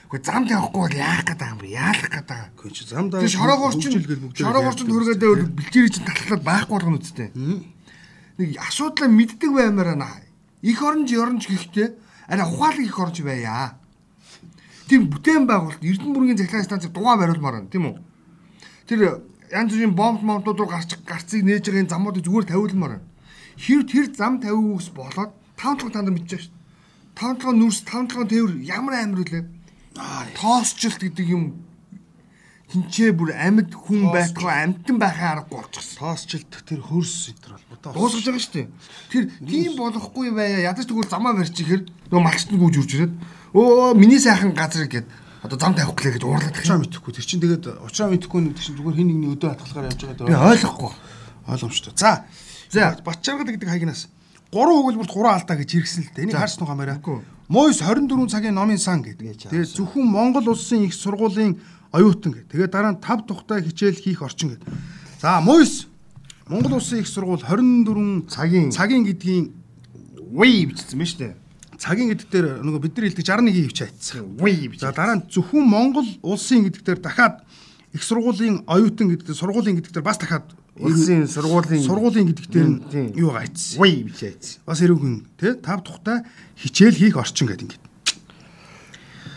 Гэхдээ 0.09 0.25
зам 0.25 0.45
тавихгүй 0.49 0.81
бол 0.81 0.97
яах 0.97 1.25
гэдэг 1.29 1.49
юм 1.53 1.59
бэ? 1.61 1.69
Яалах 1.69 2.09
гэдэг 2.09 2.37
юм. 2.41 2.51
Гүн 2.57 2.73
чи 2.73 2.85
замдаа 2.89 3.21
Тэр 3.21 3.33
шороогорчин 3.37 3.93
шороогорчин 4.33 4.89
хүргээд 4.89 5.21
байвал 5.21 5.53
бэлчээрийн 5.53 5.93
чинь 5.93 6.09
талхлаад 6.09 6.45
байхгүй 6.49 6.73
болгоно 6.73 7.01
үсттэй. 7.05 7.29
Нэг 7.37 8.49
асуудлаа 8.57 9.09
мэддэг 9.13 9.51
баймаар 9.53 9.93
наа. 10.01 10.17
Их 10.65 10.81
оронж 10.81 11.13
ёронж 11.13 11.45
гэхдээ 11.45 11.89
арай 12.33 12.47
ухаалаг 12.49 12.85
их 12.89 12.97
оронж 12.97 13.21
байя. 13.21 13.77
Тийм 14.89 15.13
бүтээн 15.13 15.45
байгуулалт 15.45 15.85
Эрдэнэ 15.85 16.15
бүргийн 16.17 16.41
захиалгын 16.41 16.65
станцыг 16.65 16.93
дугаа 16.97 17.21
бариулмаар 17.21 17.61
байна, 17.61 17.69
тийм 17.69 17.93
үү? 17.93 17.97
Тэр 18.89 19.21
янз 19.53 19.73
бүрийн 19.73 19.95
бомб 19.95 20.23
момтууд 20.23 20.59
руу 20.61 20.69
гарч 20.69 20.97
гарцыг 21.07 21.43
нээж 21.45 21.65
байгаа 21.69 21.83
энэ 21.83 21.93
замуудыг 21.93 22.25
зүгээр 22.25 22.51
тавиулмаар 22.51 22.93
байна. 22.99 23.07
Хэр 23.59 23.83
тэр 23.89 24.07
зам 24.15 24.41
тавиугс 24.41 24.89
болоод 24.95 25.33
таван 25.57 25.77
толгой 25.79 25.95
танд 25.95 26.11
мэдчихэж 26.13 26.47
дээ. 26.49 26.57
Таван 27.17 27.37
толгой 27.37 27.57
нүрс, 27.59 27.81
таван 27.83 28.07
толгой 28.09 28.29
тээвэр 28.29 28.55
ямар 28.63 28.95
амар 28.95 29.21
үлээ. 29.25 29.45
Тоосчлт 30.39 31.01
гэдэг 31.03 31.27
юм 31.27 31.45
тэнцээ 32.69 33.17
бүр 33.17 33.33
амьд 33.33 33.73
хүн 33.73 34.13
байхгүй 34.13 34.53
амьтан 34.53 34.97
байхын 35.01 35.41
аргагүй 35.41 35.57
болчихсон. 35.57 35.99
тоосчлт 36.05 36.53
тэр 36.69 36.81
хөрс 36.85 37.33
төр 37.41 37.57
бол. 37.57 37.81
Дуусгаж 37.97 38.25
байгаа 38.29 38.45
шүү 38.45 38.55
дээ. 38.61 38.69
Тэр 39.09 39.25
тийм 39.41 39.73
болохгүй 39.81 40.29
байя. 40.37 40.69
Ядаж 40.69 40.85
тэгвэл 40.85 41.09
замаа 41.09 41.33
барьчих 41.33 41.65
хэр 41.65 41.83
нөгөө 42.13 42.25
малчт 42.29 42.53
нь 42.53 42.61
гүйж 42.61 42.77
үрж 42.77 42.93
ирээд 42.93 43.15
өө 43.57 43.97
миний 43.97 44.21
сайхан 44.21 44.53
газар 44.53 44.85
гэд 44.85 45.09
одоо 45.49 45.59
зам 45.59 45.75
тавих 45.75 45.97
гэлээ 45.97 46.15
гэж 46.21 46.23
уурлаад 46.29 46.53
Учраа 46.53 46.77
тахын. 46.77 46.83
мэдэхгүй. 46.85 47.13
Тэр 47.17 47.25
чинь 47.27 47.41
тэгээд 47.43 47.65
учраа 47.89 48.09
мэдэхгүй 48.13 48.41
нэг 48.45 48.57
чинь 48.61 48.77
зүгээр 48.77 48.97
хин 49.01 49.09
нэгний 49.09 49.31
өдөө 49.33 49.49
хатгалгаар 49.57 49.89
явж 49.89 50.01
байгаа 50.05 50.27
Би 50.29 50.33
даа. 50.37 50.49
ойлгохгүй. 50.53 50.93
Ойлгомжтой. 51.49 51.93
За. 51.97 52.11
За. 52.69 52.93
За 52.93 53.03
Батчаргал 53.03 53.49
гэдэг 53.49 53.69
хаягнаас 53.69 54.09
гурван 54.53 54.81
өгүүлбэрт 54.85 55.13
гурван 55.13 55.35
алдаа 55.41 55.57
гэж 55.57 55.71
хэрэгсэн 55.73 56.03
л 56.05 56.13
дээ. 56.13 56.25
Энийг 56.29 56.37
харсан 56.37 56.69
уу? 56.69 56.77
Үгүй. 56.77 57.21
Мойс 57.49 57.81
24 57.81 58.29
цагийн 58.29 58.53
номын 58.55 58.77
сан 58.77 59.01
гэдэг. 59.01 59.49
Тэгээд 59.49 59.73
зөвхөн 59.73 60.05
Монгол 60.05 60.53
улсын 60.53 60.85
их 60.85 60.93
сургуулийн 60.93 61.57
оюутан 61.97 62.33
гэдэг. 62.37 62.53
Тэгээд 62.53 62.73
дараа 62.73 62.93
нь 62.93 63.01
5 63.01 63.25
тухтай 63.25 63.65
хичээл 63.65 63.97
хийх 63.97 64.21
орчин 64.21 64.53
гэдэг. 64.53 64.69
За 65.21 65.41
Мойс 65.41 65.89
Монгол 66.49 66.77
улсын 66.77 67.01
их 67.01 67.09
сургууль 67.09 67.41
24 67.41 68.29
Цагийн 68.29 68.69
цагийн 68.69 69.05
гэдгийн 69.09 69.53
way 70.33 70.69
бичсэн 70.69 71.01
байна 71.01 71.09
шүү 71.09 71.21
дээ. 71.25 71.35
Цагийн 71.79 72.11
гэдэг 72.11 72.29
дээр 72.29 72.47
нөгөө 72.67 72.83
бид 72.83 72.95
нар 72.99 73.07
хэлдэг 73.07 73.25
61-ийн 73.25 73.67
хөвч 73.71 73.81
айтсан. 73.87 74.27
За 74.83 74.91
дараа 74.91 75.17
нь 75.23 75.27
зөвхөн 75.31 75.63
Монгол 75.63 76.09
улсын 76.27 76.67
гэдэг 76.67 76.83
дээр 76.83 77.01
дахиад 77.01 77.47
их 77.95 78.03
сургуулийн 78.03 78.67
оюутан 78.67 79.15
гэдэг 79.15 79.33
сургуулийн 79.33 79.79
гэдэг 79.79 79.95
дээр 79.95 80.07
бас 80.07 80.19
дахиад 80.19 80.51
Улсын 80.79 81.27
сургуулийн 81.27 81.83
сургуулийн 81.83 82.27
гэдэг 82.31 82.47
дээр 82.55 82.71
Тийм. 82.87 83.07
юу 83.19 83.35
гайцсан. 83.35 83.83
Way 83.83 84.07
бичээц. 84.07 84.63
Бас 84.63 84.79
эрүүхэн 84.79 85.27
тий 85.35 85.55
тав 85.59 85.83
тухтай 85.83 86.23
хичээл 86.55 86.95
хийх 86.95 87.19
орчин 87.19 87.51
гэдэг 87.51 87.67
ингээд. 87.67 87.85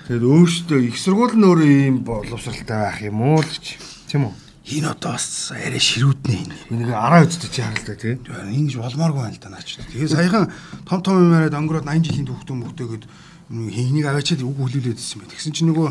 Тэгээд 0.05 0.21
өөрөөсөө 0.21 0.79
их 0.86 0.98
сургууль 1.01 1.33
нь 1.33 1.45
өөрөө 1.50 1.65
ийм 1.65 2.05
боловсралтай 2.05 2.77
байх 2.77 3.01
юм 3.01 3.25
уу 3.25 3.41
л 3.41 3.50
гэж. 3.50 3.65
Тийм 4.05 4.29
үү? 4.29 4.33
Энэ 4.62 4.94
одоо 4.94 5.18
бас 5.18 5.50
арай 5.50 5.82
ширүүднэ 5.82 6.36
энэ. 6.38 6.56
Нэг 6.70 6.89
араа 6.94 7.25
үзтэж 7.25 7.50
харалтай 7.50 7.98
тий. 7.98 8.13
Ингэж 8.22 8.77
болмооргүй 8.77 9.22
байна 9.25 9.34
л 9.34 9.41
да 9.41 9.50
наач. 9.50 9.82
Тэгээ 9.89 10.06
саяхан 10.06 10.53
том 10.86 11.01
том 11.01 11.18
юм 11.18 11.34
яриад 11.34 11.58
өнгөрөөд 11.58 11.89
80 11.89 12.06
жилийн 12.06 12.30
хүүхдэн 12.30 12.62
мөхтэйгээд 12.62 13.06
хийнийг 13.50 14.06
аваачаад 14.06 14.46
үг 14.46 14.58
хүлээлээд 14.62 15.01
ирсэн 15.01 15.25
байх. 15.25 15.34
Тэгсэн 15.34 15.53
чинь 15.58 15.70
нөгөө 15.74 15.89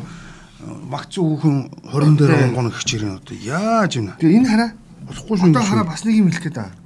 магц 0.87 1.19
хүүхэн 1.19 1.57
20 1.91 2.15
дээр 2.15 2.33
онгон 2.47 2.71
хичээрэн 2.71 3.19
одоо 3.19 3.37
яаж 3.43 3.93
юм. 3.99 4.15
Тэгээ 4.23 4.39
энэ 4.39 4.51
хараа. 4.55 4.71
Болохгүй 5.03 5.35
шүү. 5.35 5.51
Одоо 5.51 5.65
хараа 5.67 5.87
бас 5.91 6.07
нэг 6.07 6.15
юм 6.15 6.31
хэлэх 6.31 6.45
гээд 6.47 6.59
байгаа. 6.63 6.79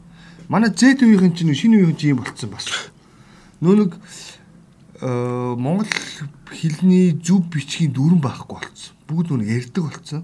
Манай 0.48 0.70
Z 0.72 1.04
үеийн 1.04 1.36
чинь 1.36 1.52
шинэ 1.52 1.84
үеийн 1.84 1.98
чинь 2.00 2.16
юм 2.16 2.24
болцсон 2.24 2.48
бас. 2.48 2.64
Нөө 3.60 3.74
нэг 3.76 3.92
э 5.04 5.08
Монгол 5.60 5.90
хэлний 6.48 7.12
зөв 7.20 7.44
бичгийн 7.52 7.92
дүрэн 7.92 8.24
байхгүй 8.24 8.56
болцсон. 8.56 8.94
Бүгд 9.04 9.36
нүг 9.36 9.52
ярьдаг 9.52 9.82
болцсон. 9.84 10.22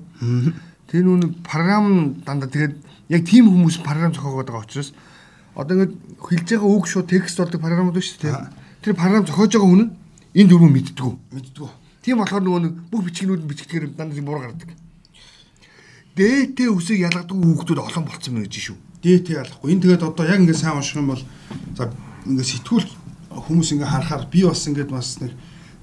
Нүү 0.90 1.16
нэг 1.23 1.32
програм 1.47 2.18
дандаа 2.26 2.50
тэгээд 2.50 2.75
яг 3.14 3.23
тийм 3.26 3.47
хүмүүс 3.47 3.78
програм 3.87 4.11
зохиогоод 4.11 4.50
байгаа 4.50 4.66
учраас 4.66 4.90
одоо 5.54 5.75
ингээд 5.78 5.94
хэлж 6.18 6.47
байгаа 6.50 6.70
үг 6.70 6.87
шууд 6.90 7.06
текст 7.06 7.38
болдог 7.38 7.61
програмууд 7.62 7.99
шүү 7.99 8.23
дээ. 8.26 8.50
Тэр 8.82 8.94
програм 8.99 9.26
зохиож 9.26 9.54
байгаа 9.54 9.70
хүн 9.70 9.94
энэ 10.35 10.50
дүрмөө 10.50 10.70
мэддгүү. 10.70 11.12
мэддгүү. 11.30 11.68
Тийм 12.02 12.16
болохоор 12.18 12.42
нөгөө 12.42 12.62
нэг 12.64 12.75
бүх 12.90 13.02
бичгнүүд 13.06 13.42
нь 13.44 13.50
бичгдэхээр 13.50 13.85
дандаа 13.94 14.16
тийм 14.16 14.26
буруу 14.26 14.42
гардаг. 14.47 14.70
Дээтэй 16.16 16.68
үсийг 16.70 17.06
ялгадаг 17.06 17.35
хүүхдүүд 17.35 17.80
олон 17.82 18.04
болцсон 18.06 18.35
мэн 18.35 18.47
гэж 18.50 18.54
шүү. 18.73 18.76
Дээтэй 19.02 19.37
ялахгүй. 19.37 19.68
Энэ 19.75 19.82
тэгээд 19.85 20.06
одоо 20.06 20.25
яг 20.26 20.40
ингэ 20.42 20.54
сайн 20.59 20.80
унших 20.80 20.99
юм 20.99 21.12
бол 21.12 21.23
за 21.76 21.92
ингэ 22.26 22.44
сэтгүүл 22.44 22.88
хүмүүс 23.30 23.68
ингэ 23.78 23.87
харахаар 23.87 24.26
би 24.26 24.42
бас 24.42 24.66
ингэ 24.66 24.90
бас 24.90 25.20
нэг 25.23 25.32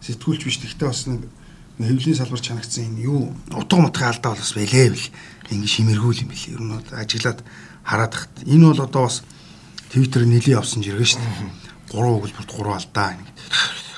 сэтгүүлч 0.03 0.41
биш 0.47 0.57
тэгтээ 0.63 0.87
бас 0.87 1.01
нэг 1.07 1.21
хэвлийн 1.77 2.17
салбар 2.17 2.41
чанагдсан 2.41 2.89
энэ 2.89 3.05
юу 3.05 3.33
утга 3.53 3.77
мутгын 3.77 4.09
алдаа 4.09 4.33
бол 4.33 4.41
бас 4.41 4.53
байлээ 4.57 4.89
бил. 4.89 5.07
Ингэ 5.53 5.67
шимэргүүл 5.69 6.21
юм 6.25 6.29
билээ. 6.33 6.53
Ер 6.57 6.61
нь 6.65 6.73
ажиглаад 6.97 7.39
хараад 7.85 8.11
тахт. 8.11 8.33
Энэ 8.49 8.65
бол 8.73 8.81
одоо 8.81 9.03
бас 9.05 9.21
Твиттер 9.93 10.25
нэлээд 10.25 10.57
явсан 10.57 10.83
жиргээ 10.83 11.07
шүү 11.07 11.21
дээ. 11.21 11.93
Гурван 11.93 12.17
өгүүлбэрт 12.19 12.51
гурван 12.51 12.81
алдаа. 12.81 13.15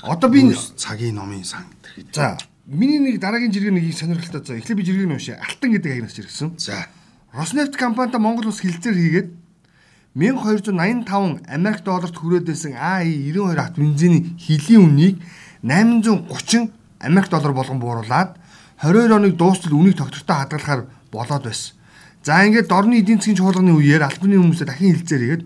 Одоо 0.04 0.30
би 0.30 0.54
цагийн 0.78 1.16
номын 1.16 1.44
сан 1.48 1.66
гэдэг. 1.96 2.14
за 2.14 2.38
миний 2.70 3.00
нэг 3.00 3.20
дараагийн 3.20 3.52
жиргээ 3.52 3.74
нэг 3.74 3.96
сонирхолтой 3.98 4.46
за 4.46 4.54
эхлээ 4.62 4.78
би 4.78 4.86
жиргээг 4.86 5.10
нь 5.10 5.16
уншия. 5.18 5.42
Алтан 5.42 5.74
гэдэг 5.74 5.92
агнаас 5.92 6.14
жиргсэн. 6.14 6.54
За. 6.62 6.86
Роснефть 7.34 7.78
компанитай 7.78 8.22
Монгол 8.22 8.54
улс 8.54 8.62
хилцээр 8.62 8.94
хийгээд 8.94 9.30
1285 10.14 11.50
Америк 11.50 11.82
долларт 11.84 12.16
хүрээд 12.16 12.46
байсан 12.46 12.74
АИ-92 12.78 13.58
авто 13.58 13.82
бензиний 13.82 14.38
хилийн 14.38 14.86
үнийг 14.86 15.16
830 15.62 16.70
Америк 17.00 17.30
доллар 17.30 17.54
болгон 17.54 17.80
бууруулад 17.80 18.38
22 18.82 19.16
оныг 19.16 19.36
дуустал 19.36 19.74
үнийг 19.74 19.98
тогтвортой 19.98 20.36
хадгалахаар 20.36 20.82
болоод 21.12 21.44
байсан. 21.44 21.76
За 22.24 22.44
ингээд 22.44 22.68
дорны 22.68 23.00
эдийн 23.00 23.20
засгийн 23.20 23.40
чуулганы 23.40 23.72
үеэр 23.76 24.04
албаны 24.04 24.36
хүмүүсээ 24.40 24.68
дахин 24.68 24.92
хилцээр 24.96 25.24
хийгээд 25.24 25.44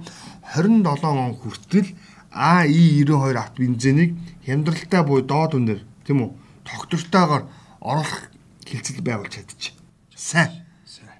27 0.57 1.05
он 1.05 1.33
хүртэл 1.37 1.89
АИ-92 2.33 3.37
авто 3.37 3.57
бензинийг 3.61 4.17
хямдралтай 4.45 5.01
буй 5.05 5.21
доод 5.21 5.53
үнээр 5.53 5.81
тийм 6.05 6.25
үү 6.25 6.29
тогтвортойгоор 6.65 7.43
оруулах 7.81 8.33
хилцэл 8.65 9.05
байгуулж 9.05 9.33
чадчих. 9.37 9.77
Сайн. 10.15 10.65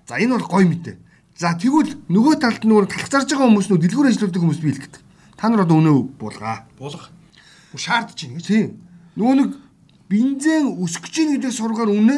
За 0.09 0.17
энэ 0.17 0.37
бол 0.37 0.49
гоё 0.49 0.65
мэдээ. 0.65 0.97
За 1.37 1.53
тэгвэл 1.53 1.97
нөгөө 2.09 2.35
талд 2.41 2.65
нөгөө 2.65 2.89
талх 2.89 3.09
зарж 3.09 3.29
байгаа 3.29 3.49
хүмүүс 3.49 3.69
нөө 3.69 3.81
дэлгүүр 3.81 4.09
ажилладаг 4.09 4.41
хүмүүс 4.41 4.61
би 4.61 4.69
хэлэх 4.73 4.85
гэдэг. 4.89 5.01
Та 5.37 5.49
нар 5.49 5.65
одоо 5.65 5.77
өнөө 5.81 5.97
буулгаа. 6.17 6.65
Булах. 6.77 7.09
Шаардж 7.77 8.17
байна 8.25 8.37
гэж. 8.37 8.47
Тийм. 8.47 8.67
Нөгөө 9.17 9.35
нэг 9.37 9.49
бензин 10.10 10.77
өсгөж 10.83 11.13
ийн 11.19 11.29
гэдэг 11.38 11.51
сургаар 11.53 11.91
үнэ 11.91 12.17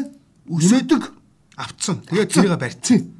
өсөдөг 0.49 1.13
Авцсан. 1.55 2.03
Тэгээд 2.09 2.31
тэрийг 2.31 2.59
барьцсан. 2.59 3.15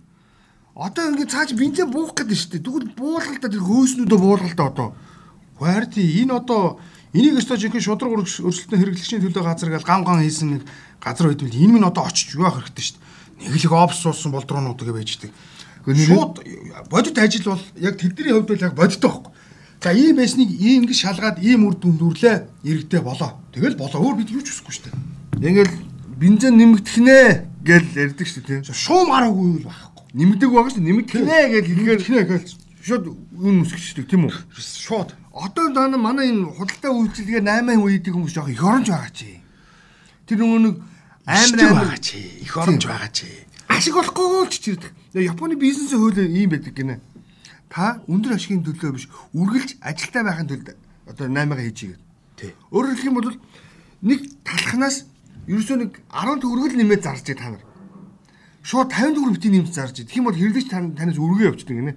Одоо 0.75 1.07
ингээд 1.15 1.31
цааш 1.31 1.55
бензин 1.55 1.88
буух 1.91 2.12
гэдэг 2.12 2.36
нь 2.36 2.39
шүү 2.39 2.51
дээ. 2.60 2.65
Тэгвэл 2.67 2.91
буулгал 3.00 3.39
та 3.39 3.48
тэр 3.48 3.63
хөөснүүдөө 3.63 4.19
буулгал 4.19 4.55
та 4.60 4.65
одоо. 4.67 4.89
Хайрти 5.55 6.03
энэ 6.19 6.36
одоо 6.36 6.84
энийг 7.15 7.39
өстой 7.39 7.55
жинхэнэ 7.55 7.79
шудраг 7.79 8.12
өрсөлдсөн 8.12 8.75
хэрэглэгчийн 8.75 9.24
төлөө 9.24 9.43
газар 9.48 9.72
гал 9.72 9.88
гам 9.88 10.03
гам 10.03 10.19
хийсэн 10.19 10.60
нэг 10.60 10.63
газар 11.00 11.31
байдвал 11.31 11.55
энэ 11.55 11.74
минь 11.79 11.88
одоо 11.88 12.03
очиж 12.03 12.36
юу 12.36 12.43
авах 12.43 12.67
хэрэгтэй 12.67 12.91
шүү 12.91 13.00
дээ. 13.00 13.55
Нэг 13.55 13.63
л 13.63 13.79
офс 13.79 14.03
суусан 14.03 14.36
болдроонууд 14.36 14.84
гэж 14.84 14.91
байждаг. 14.91 15.31
Шууд 15.88 16.43
бодит 16.91 17.17
ажил 17.24 17.55
бол 17.55 17.63
яг 17.79 17.95
тэдний 17.95 18.36
хувьд 18.36 18.51
бол 18.51 18.65
яг 18.67 18.75
бодиттой 18.75 19.12
байхгүй. 19.15 19.31
За 19.86 19.94
ийм 19.94 20.18
байсныг 20.18 20.50
ийм 20.50 20.89
ингэ 20.89 20.98
шалгаад 20.98 21.38
ийм 21.46 21.70
үр 21.70 21.77
дүнд 21.77 22.01
үрлээ 22.01 22.65
иргэдээ 22.65 23.06
болоо. 23.06 23.38
Тэгэл 23.54 23.77
болоо 23.77 24.01
өөр 24.01 24.18
бид 24.18 24.34
юу 24.34 24.42
ч 24.42 24.50
үсэхгүй 24.50 24.74
шүү 24.74 24.86
дээ. 24.89 25.46
Ингээд 25.46 25.74
бензин 26.18 26.58
нэмэгдэх 26.58 26.98
нэ 27.06 27.46
гэж 27.62 27.86
ярьдаг 27.94 28.25
шүү 28.25 28.44
дээ. 28.50 28.60
Шуум 28.65 29.13
гараагүй 29.13 29.62
бол 29.62 29.70
байхгүй. 29.70 30.04
Нэмдэг 30.18 30.50
байгаа 30.50 30.72
шүү 30.74 30.82
дээ. 30.82 30.89
Нэмэгдэх 30.89 31.22
нэ 31.22 31.38
гэж 31.54 31.65
хэлгээр 31.70 32.01
Хинэ 32.01 32.24
гээл 32.25 32.50
шууд 32.82 33.06
үн 33.13 33.58
дээ 33.62 34.10
тийм 34.10 34.25
үү? 34.25 34.34
шууд 34.58 35.13
Одоо 35.38 35.70
дана 35.70 36.01
манай 36.01 36.34
энэ 36.34 36.50
худалдаа 36.50 36.89
үйлчилгээ 36.89 37.46
8 37.46 37.77
үеийн 37.77 38.10
хүмүүс 38.10 38.34
жоох 38.34 38.50
их 38.50 38.65
оронж 38.65 38.89
байгаа 38.89 39.13
чи. 39.13 39.38
Тэр 40.25 40.42
нөгөө 40.42 40.60
нэг 40.65 40.75
амар 41.30 41.62
амар 41.62 41.94
байгаа 41.94 42.01
чи. 42.01 42.18
Их 42.42 42.58
оромж 42.58 42.89
байгаа 42.89 43.12
чи. 43.13 43.30
ашиг 43.70 43.94
болохгүй 43.94 44.50
ч 44.50 44.65
чирдэг. 44.65 44.92
Японы 45.13 45.54
бизнесийн 45.54 46.01
хууль 46.01 46.25
ийм 46.25 46.50
байдаг 46.50 46.74
гинэ. 46.74 46.98
Та 47.75 48.00
өндөр 48.08 48.39
ашигын 48.39 48.63
төлөө 48.63 48.91
биш, 48.96 49.12
үргэлж 49.36 49.84
ажилтаа 49.84 50.24
байхын 50.24 50.48
тулд 50.48 50.67
одоо 51.12 51.27
8-аа 51.27 51.60
хийж 51.60 51.79
игээд. 51.84 52.01
Тий. 52.39 52.51
Өөрөөр 52.72 52.96
хэлэх 52.96 53.10
юм 53.12 53.17
бол 53.20 53.36
нэг 54.00 54.20
талхнаас 54.48 55.03
ерөөсөө 55.51 55.77
нэг 55.84 55.91
10 56.08 56.39
төгрөгөл 56.39 56.79
нэмээд 56.79 57.03
зарж 57.03 57.27
та 57.27 57.51
нар. 57.51 57.63
Шууд 58.63 58.96
50 58.96 59.20
төгрөг 59.20 59.36
битгий 59.36 59.51
нэмж 59.51 59.75
зарж. 59.75 59.96
Тэгэх 60.08 60.20
юм 60.24 60.27
бол 60.32 60.39
хэрэглэгч 60.39 60.70
тань- 60.72 60.96
танаас 60.96 61.20
өргөө 61.20 61.51
явчихдаг 61.51 61.75
гинэ. 61.75 61.94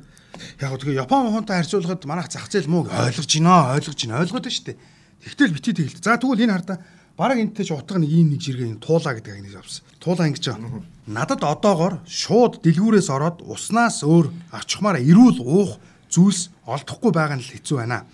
Яг 0.58 0.68
гоо 0.74 0.78
тэгээ 0.82 1.00
Япон 1.06 1.30
хонтой 1.30 1.56
харьцуулахад 1.62 2.02
манайх 2.10 2.28
зах 2.28 2.50
зээл 2.50 2.66
муу 2.68 2.82
ойлгож 2.90 3.30
байна 3.30 3.78
ойлгож 3.78 3.98
байна 4.02 4.18
ойлгоод 4.26 4.44
байна 4.44 4.54
шүү 4.58 4.66
дээ. 4.66 4.78
Тэгтэл 5.24 5.54
бити 5.54 5.70
тэгэлт. 5.78 6.02
За 6.04 6.18
тэгвэл 6.18 6.42
энэ 6.42 6.54
хардаа 6.58 6.78
бараг 7.16 7.38
энэтэй 7.38 7.64
ч 7.66 7.70
утга 7.72 7.98
нэг 7.98 8.10
ийм 8.10 8.34
нэг 8.34 8.42
жиргээ 8.42 8.68
энэ 8.76 8.82
туулаа 8.84 9.14
гэдэг 9.18 9.32
агныг 9.34 9.54
авсан. 9.58 9.82
Туулаа 10.08 10.32
ингэж 10.32 10.46
байгаа. 10.48 10.80
Надад 11.04 11.44
одоогор 11.44 12.00
шууд 12.08 12.64
дэлгүүрээс 12.64 13.12
ороод 13.12 13.44
уснаас 13.44 14.00
өөр 14.08 14.32
авчихмаар 14.56 15.04
эрүүл 15.04 15.44
уух 15.44 15.76
зүйлс 16.08 16.48
олдохгүй 16.64 17.12
байгаа 17.12 17.36
нь 17.36 17.44
л 17.44 17.52
хэцүү 17.52 17.76
байна. 17.76 18.08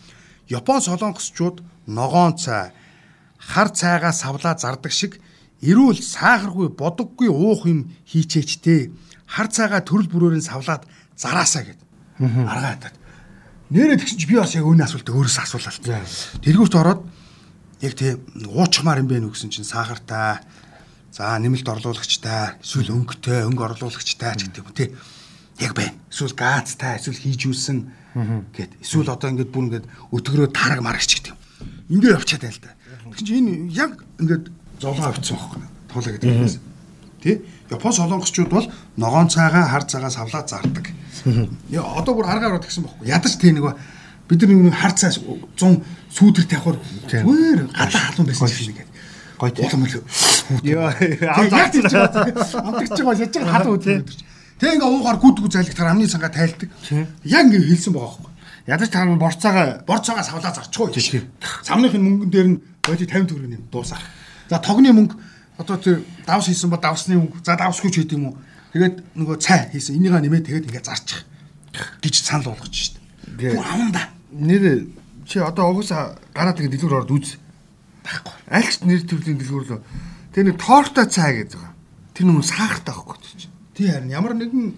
Япон 0.51 0.83
солонгосчууд 0.83 1.63
ногоон 1.87 2.35
цай 2.35 2.75
хар 3.39 3.71
цайгаа 3.71 4.11
савлаа 4.11 4.59
зардаг 4.59 4.91
шиг 4.91 5.23
эрүүл 5.63 6.03
сахаргүй 6.03 6.75
бодоггүй 6.75 7.31
уух 7.31 7.63
юм 7.71 7.95
хийчээчтэй 8.11 8.91
хар 9.31 9.47
цайгаа 9.47 9.87
төрөл 9.87 10.11
бүрөөр 10.11 10.43
нь 10.43 10.49
савлаад 10.51 10.91
зараасаа 11.15 11.63
гэд. 11.63 11.79
Аргаа 12.19 12.75
хатаад. 12.75 12.99
Нэрээ 13.71 14.03
тэгсэн 14.03 14.19
чи 14.19 14.27
би 14.27 14.35
бас 14.35 14.51
яг 14.59 14.67
өөрийн 14.67 14.83
асуултыг 14.83 15.15
өөрөөсөө 15.15 15.47
асуулаа. 15.47 16.03
Дэлгүүрт 16.43 16.75
ороод 16.75 17.07
яг 17.87 17.95
тийм 17.95 18.19
уучмаар 18.51 18.99
юм 18.99 19.07
бэ 19.07 19.23
нү 19.23 19.31
гэсэн 19.31 19.55
чинь 19.55 19.63
сахартай 19.63 20.43
за 21.15 21.39
нэмэлт 21.39 21.63
орлуулагчтай 21.71 22.59
эсвэл 22.59 22.91
өнгөтэй 22.91 23.47
өнгө 23.47 23.63
орлуулагчтай 23.63 24.35
ч 24.35 24.51
гэдэг 24.51 24.67
юм 24.67 24.75
тий. 24.75 24.91
Яг 25.63 25.79
байна. 25.79 25.95
Эсвэл 26.11 26.35
газтай 26.35 26.99
эсвэл 26.99 27.15
хийж 27.15 27.47
үүсэн 27.47 27.79
гэд. 28.51 28.83
Эсвэл 28.83 29.15
одоо 29.15 29.31
ингээд 29.31 29.55
бүр 29.55 29.71
ингээд 29.71 29.87
өтгөрөө 30.11 30.51
тараг 30.51 30.83
марагч 30.83 31.23
гэдэг 31.23 31.31
юм. 31.31 31.39
Ингээд 31.95 32.19
явчихад 32.19 32.43
байл 32.43 32.59
та. 32.59 32.75
Тэгсэн 33.15 33.27
чинь 33.31 33.47
энэ 33.47 33.71
яг 33.71 34.03
ингээд 34.19 34.51
золгоо 34.83 35.15
авчихсан 35.15 35.39
байхгүй. 35.39 35.63
Туулаа 35.95 36.13
гэдэг 36.19 36.31
юм. 36.35 36.51
Тий? 37.23 37.37
Япон 37.71 37.95
солонгосчууд 37.95 38.51
бол 38.51 38.67
ногоон 38.99 39.31
цайгаа 39.31 39.71
хар 39.71 39.87
цагаа 39.87 40.11
савлаад 40.11 40.51
зардаг. 40.51 40.91
Яа 41.71 41.95
одоо 41.95 42.19
бүр 42.19 42.27
аргаар 42.27 42.59
ороод 42.59 42.67
гисэн 42.67 42.91
байхгүй. 42.91 43.07
Ядаж 43.07 43.39
тий 43.39 43.55
нэг 43.55 43.71
бид 44.27 44.43
нар 44.43 44.51
нэг 44.51 44.75
хар 44.75 44.93
цай 44.99 45.15
100 45.15 45.79
сүүдэр 46.11 46.45
тавихаар 46.51 46.79
зүгээр 47.07 47.61
гадаа 47.71 48.03
халуун 48.03 48.27
байсан 48.27 48.51
шиг 48.51 48.83
гэдэг. 48.83 48.91
Гоё 49.39 49.51
тий. 49.55 49.63
Йоо, 50.63 50.89
ам 50.91 51.47
заагч. 51.49 51.75
Амтгч 51.85 52.99
байгаа 53.01 53.17
яаж 53.19 53.33
байгаа 53.35 53.53
халуун 53.55 53.79
үүдээ. 53.81 53.99
Тэг 54.61 54.71
ингээ 54.79 54.91
уухаар 54.91 55.19
гүдгүү 55.19 55.49
зайлгтаар 55.51 55.91
амны 55.95 56.07
цангаа 56.07 56.31
тайлдаг. 56.31 56.71
Яг 57.25 57.45
ингээ 57.49 57.65
хэлсэн 57.75 57.93
байгаа 57.95 58.13
байхгүй. 58.13 58.31
Ядаж 58.69 58.89
та 58.89 59.05
нар 59.05 59.19
борцоогоо 59.21 59.85
Борцоогоо 59.89 60.25
савлаа 60.25 60.53
зарчихгүй 60.55 60.89
гэж. 60.95 61.07
Самныхын 61.69 62.01
мөнгөн 62.01 62.31
дээр 62.33 62.49
нь 62.49 62.59
боди 62.85 63.05
50 63.05 63.29
төгрөг 63.29 63.49
нэм 63.51 63.63
дуусах. 63.73 64.01
За 64.49 64.57
тогны 64.63 64.93
мөнгө 64.93 65.17
одоо 65.59 65.77
тэр 65.77 66.01
давс 66.25 66.47
хийсэн 66.49 66.71
ба 66.73 66.79
давсны 66.81 67.17
мөнгө. 67.21 67.45
За 67.45 67.57
давсгүй 67.61 67.91
ч 67.93 68.01
гэдэг 68.05 68.17
юм 68.17 68.33
уу. 68.33 68.39
Тэгээд 68.73 68.97
нөгөө 69.21 69.37
цай 69.43 69.69
хийсэн. 69.73 69.97
Энийгээ 70.01 70.23
нэмээд 70.25 70.45
тэгээд 70.49 70.67
ингээ 70.71 70.85
зарчих 70.85 71.25
гэж 72.01 72.15
санал 72.25 72.55
болгож. 72.57 72.97
Гэ- 73.37 73.53
Бүр 73.59 73.67
аманда 73.69 74.03
нэр 74.33 74.89
чи 75.29 75.39
одоо 75.45 75.75
угсаа 75.77 76.17
гараад 76.33 76.57
ингэ 76.61 76.73
дэлгүүр 76.79 77.05
ороод 77.05 77.13
үз. 77.13 77.37
байхгүй. 78.05 78.33
Альч 78.49 78.81
нэр 78.85 79.03
төрлийн 79.05 79.39
дэлгүүр 79.41 79.65
лөө. 79.77 79.81
Тэгээ 80.35 80.51
нэг 80.51 80.59
тортой 80.59 81.07
цай 81.07 81.31
гэж 81.47 81.55
байгаа. 81.55 81.75
тэр 82.15 82.27
нүн 82.31 82.43
сахартай 82.43 82.95
байхгүй 82.95 83.19
тийм. 83.23 83.51
Тий 83.75 83.87
харин 83.91 84.11
ямар 84.11 84.35
нэгэн 84.39 84.75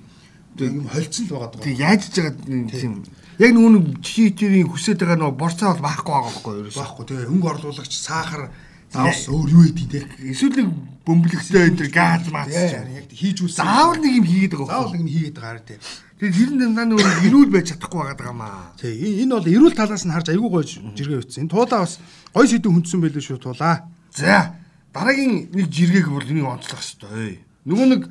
юм 0.56 0.88
холцсон 0.88 1.24
л 1.28 1.32
байгаа 1.36 1.50
даа. 1.52 1.64
Тэг 1.64 1.76
яаж 1.80 2.00
иж 2.08 2.16
байгаа 2.16 2.36
тийм. 2.72 3.04
Яг 3.40 3.52
нүг 3.52 4.00
читерийн 4.00 4.68
хүсэж 4.68 4.96
байгаа 5.00 5.20
нөгөө 5.20 5.36
борцоо 5.36 5.76
бол 5.76 5.84
байхгүй 5.84 6.12
байгаа 6.12 6.32
байхгүй 6.32 6.52
юу? 6.60 6.72
Байхгүй 6.72 7.04
тэгээ 7.08 7.28
хөнгө 7.28 7.48
орлуулагч 7.52 7.92
сахар 7.92 8.52
заавс 8.88 9.28
өөр 9.28 9.48
юу 9.52 9.64
гэдэг 9.68 9.88
те. 9.92 10.00
Эсвэл 10.32 10.56
нэг 10.64 10.68
бөмбөлөгтэй 11.04 11.64
энэ 11.72 11.88
газ 11.92 12.24
маац. 12.32 12.52
Яг 12.52 13.08
хийж 13.12 13.38
үсэн. 13.44 13.60
Заавал 13.60 14.00
нэг 14.00 14.12
юм 14.16 14.24
хийгээд 14.24 14.52
байгаа. 14.56 14.72
Заавал 14.72 14.92
нэг 14.96 15.02
юм 15.04 15.12
хийгээд 15.12 15.36
байгаа 15.36 15.64
те. 15.64 15.76
Тэгээд 16.16 16.36
тэр 16.36 16.50
нь 16.56 16.72
наа 16.72 16.86
нөгөө 16.88 17.12
ирүүл 17.28 17.52
байж 17.52 17.66
чадахгүй 17.76 18.00
байгаа 18.16 18.32
маа. 18.32 18.72
Тий 18.80 19.24
энэ 19.24 19.36
бол 19.36 19.44
эрүүл 19.44 19.76
талаас 19.76 20.08
нь 20.08 20.12
харж 20.16 20.32
айгүй 20.32 20.48
гоё 20.48 20.64
жиргээ 20.64 21.20
өгсөн. 21.20 21.44
Энэ 21.44 21.52
туулаа 21.52 21.84
бас 21.84 22.00
гоё 22.32 22.48
сэдв 22.48 22.72
хүндсэн 22.72 23.00
байлээ 23.04 23.20
шүү 23.20 23.40
туулаа. 23.44 23.84
За 24.16 24.56
дараагийн 24.96 25.52
нэг 25.52 25.68
жиргээг 25.68 26.08
бол 26.08 26.24
энийг 26.24 26.48
онцлох 26.48 26.80
хэрэгтэй. 26.80 27.44
Нөгөө 27.68 27.86
нэг 27.92 28.02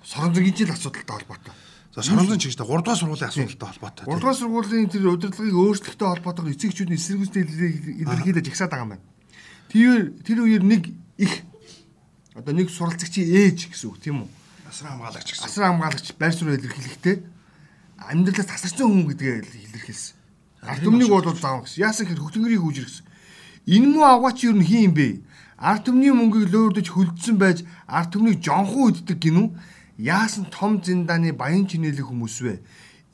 соронзон 0.00 0.48
ижил 0.48 0.72
асуудалтай 0.72 1.16
холбоотой. 1.20 1.52
За 1.92 2.00
соронзон 2.02 2.40
ч 2.40 2.48
гэжтэй 2.48 2.64
3 2.64 2.80
дугаар 2.80 2.98
сургуулийн 2.98 3.28
асуудалтай 3.28 3.68
холбоотой. 3.68 4.04
3 4.08 4.20
дугаар 4.20 4.38
сургуулийн 4.40 4.88
тэр 4.88 5.12
удирдлагыг 5.12 5.54
өөрчлөлттэй 5.54 6.08
холбоотойгоор 6.08 6.54
эцэгчүүдийн 6.56 6.96
эсэргүүцтэй 6.96 7.42
илэрхийлж 8.00 8.48
ихсаад 8.48 8.72
байгаа 8.72 8.86
юм 8.88 8.92
байна. 8.96 9.04
Тэр 9.68 9.92
тэр 10.24 10.38
үеэр 10.40 10.64
нэг 10.64 10.82
их 11.20 11.32
одоо 12.32 12.52
нэг 12.56 12.72
суралцагчийн 12.72 13.28
ээж 13.28 13.68
гэсэн 13.70 13.88
үг 13.92 13.98
тийм 14.00 14.24
үү? 14.24 14.28
Асран 14.66 14.98
хамгаалагч 14.98 15.28
гэсэн. 15.36 15.46
Асран 15.46 15.68
хамгаалагч 15.78 16.06
байр 16.18 16.34
суурь 16.34 16.56
илэрхийлэхдээ 16.58 17.16
амьдралаас 18.08 18.48
тасарсан 18.48 18.88
хүн 18.88 19.06
гэдгээ 19.14 19.34
илэрхийлсэн. 19.70 20.16
Ард 20.64 20.82
түмнийг 20.82 21.12
бол 21.12 21.28
заав 21.36 21.62
гэсэн. 21.68 21.84
Яасан 21.84 22.04
гэхээр 22.08 22.22
хөгтөнгөрийг 22.24 22.64
үүжирсэн. 22.64 23.06
Энэ 23.70 23.86
муу 23.86 24.04
аваач 24.04 24.44
юу 24.44 24.58
юм 24.58 24.92
бэ? 24.96 25.22
Ард 25.58 25.86
түмний 25.86 26.10
мөнгийг 26.10 26.50
лөөрдөж 26.50 26.88
хөлдсөн 26.90 27.38
байж 27.38 27.62
ард 27.86 28.10
түмнийг 28.14 28.42
жонхон 28.42 28.90
үддэг 28.90 29.18
гинүү. 29.22 29.46
Яасан 30.02 30.50
том 30.50 30.82
зиндааны 30.82 31.32
баян 31.32 31.66
чинэлэг 31.70 32.10
хүмүүс 32.10 32.36
вэ? 32.42 32.58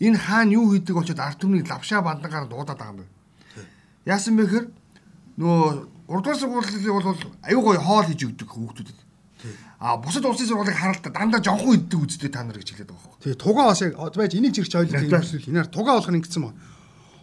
Энэ 0.00 0.16
хаана 0.16 0.56
юу 0.56 0.72
хийдэг 0.72 0.96
очоод 0.96 1.20
ард 1.20 1.36
түмнийг 1.36 1.68
лавшаа 1.68 2.00
бандангаар 2.00 2.48
дуудаад 2.48 2.80
байгаа 2.80 2.96
юм 2.96 3.04
бэ? 3.04 3.06
Яасан 4.08 4.40
бэ 4.40 4.48
гэхээр 4.48 4.66
нөгөө 5.36 5.68
3 6.08 6.24
дугаар 6.24 6.38
сургуулийн 6.40 6.94
бол 6.96 7.20
аюу 7.44 7.60
гой 7.60 7.76
хоол 7.76 8.08
хийж 8.08 8.24
өгдөг 8.24 8.48
хүүхдүүдэд. 8.48 8.98
А 9.80 9.96
бусад 10.00 10.24
улсын 10.24 10.48
сургуулийг 10.48 10.76
харалтаа 10.80 11.12
дандаа 11.12 11.40
жонхон 11.44 11.76
иддэг 11.76 12.00
үстэй 12.00 12.32
та 12.32 12.44
нар 12.44 12.56
гэж 12.56 12.72
хэлээд 12.72 12.88
байгаа 12.88 13.08
байхгүй. 13.08 13.24
Тий, 13.24 13.34
тугаа 13.36 13.64
бас 13.68 13.80
яг 13.84 13.92
байж 13.96 14.32
энийг 14.36 14.56
чирч 14.56 14.72
ойлгох 14.76 15.04
юм 15.04 15.20
эсвэл 15.20 15.44
хинаар 15.44 15.68
тугаа 15.68 16.00
болох 16.00 16.12
нь 16.12 16.18
ингэсэн 16.20 16.42
байна. 16.44 16.60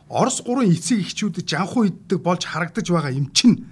Орос 0.10 0.42
гурван 0.42 0.70
эцэг 0.70 1.02
эхчүүдэд 1.02 1.46
жанхуу 1.46 1.84
иддэг 1.90 2.20
болж 2.22 2.42
харагдаж 2.46 2.86
байгаа 2.90 3.14
юм 3.14 3.30
чинь 3.34 3.66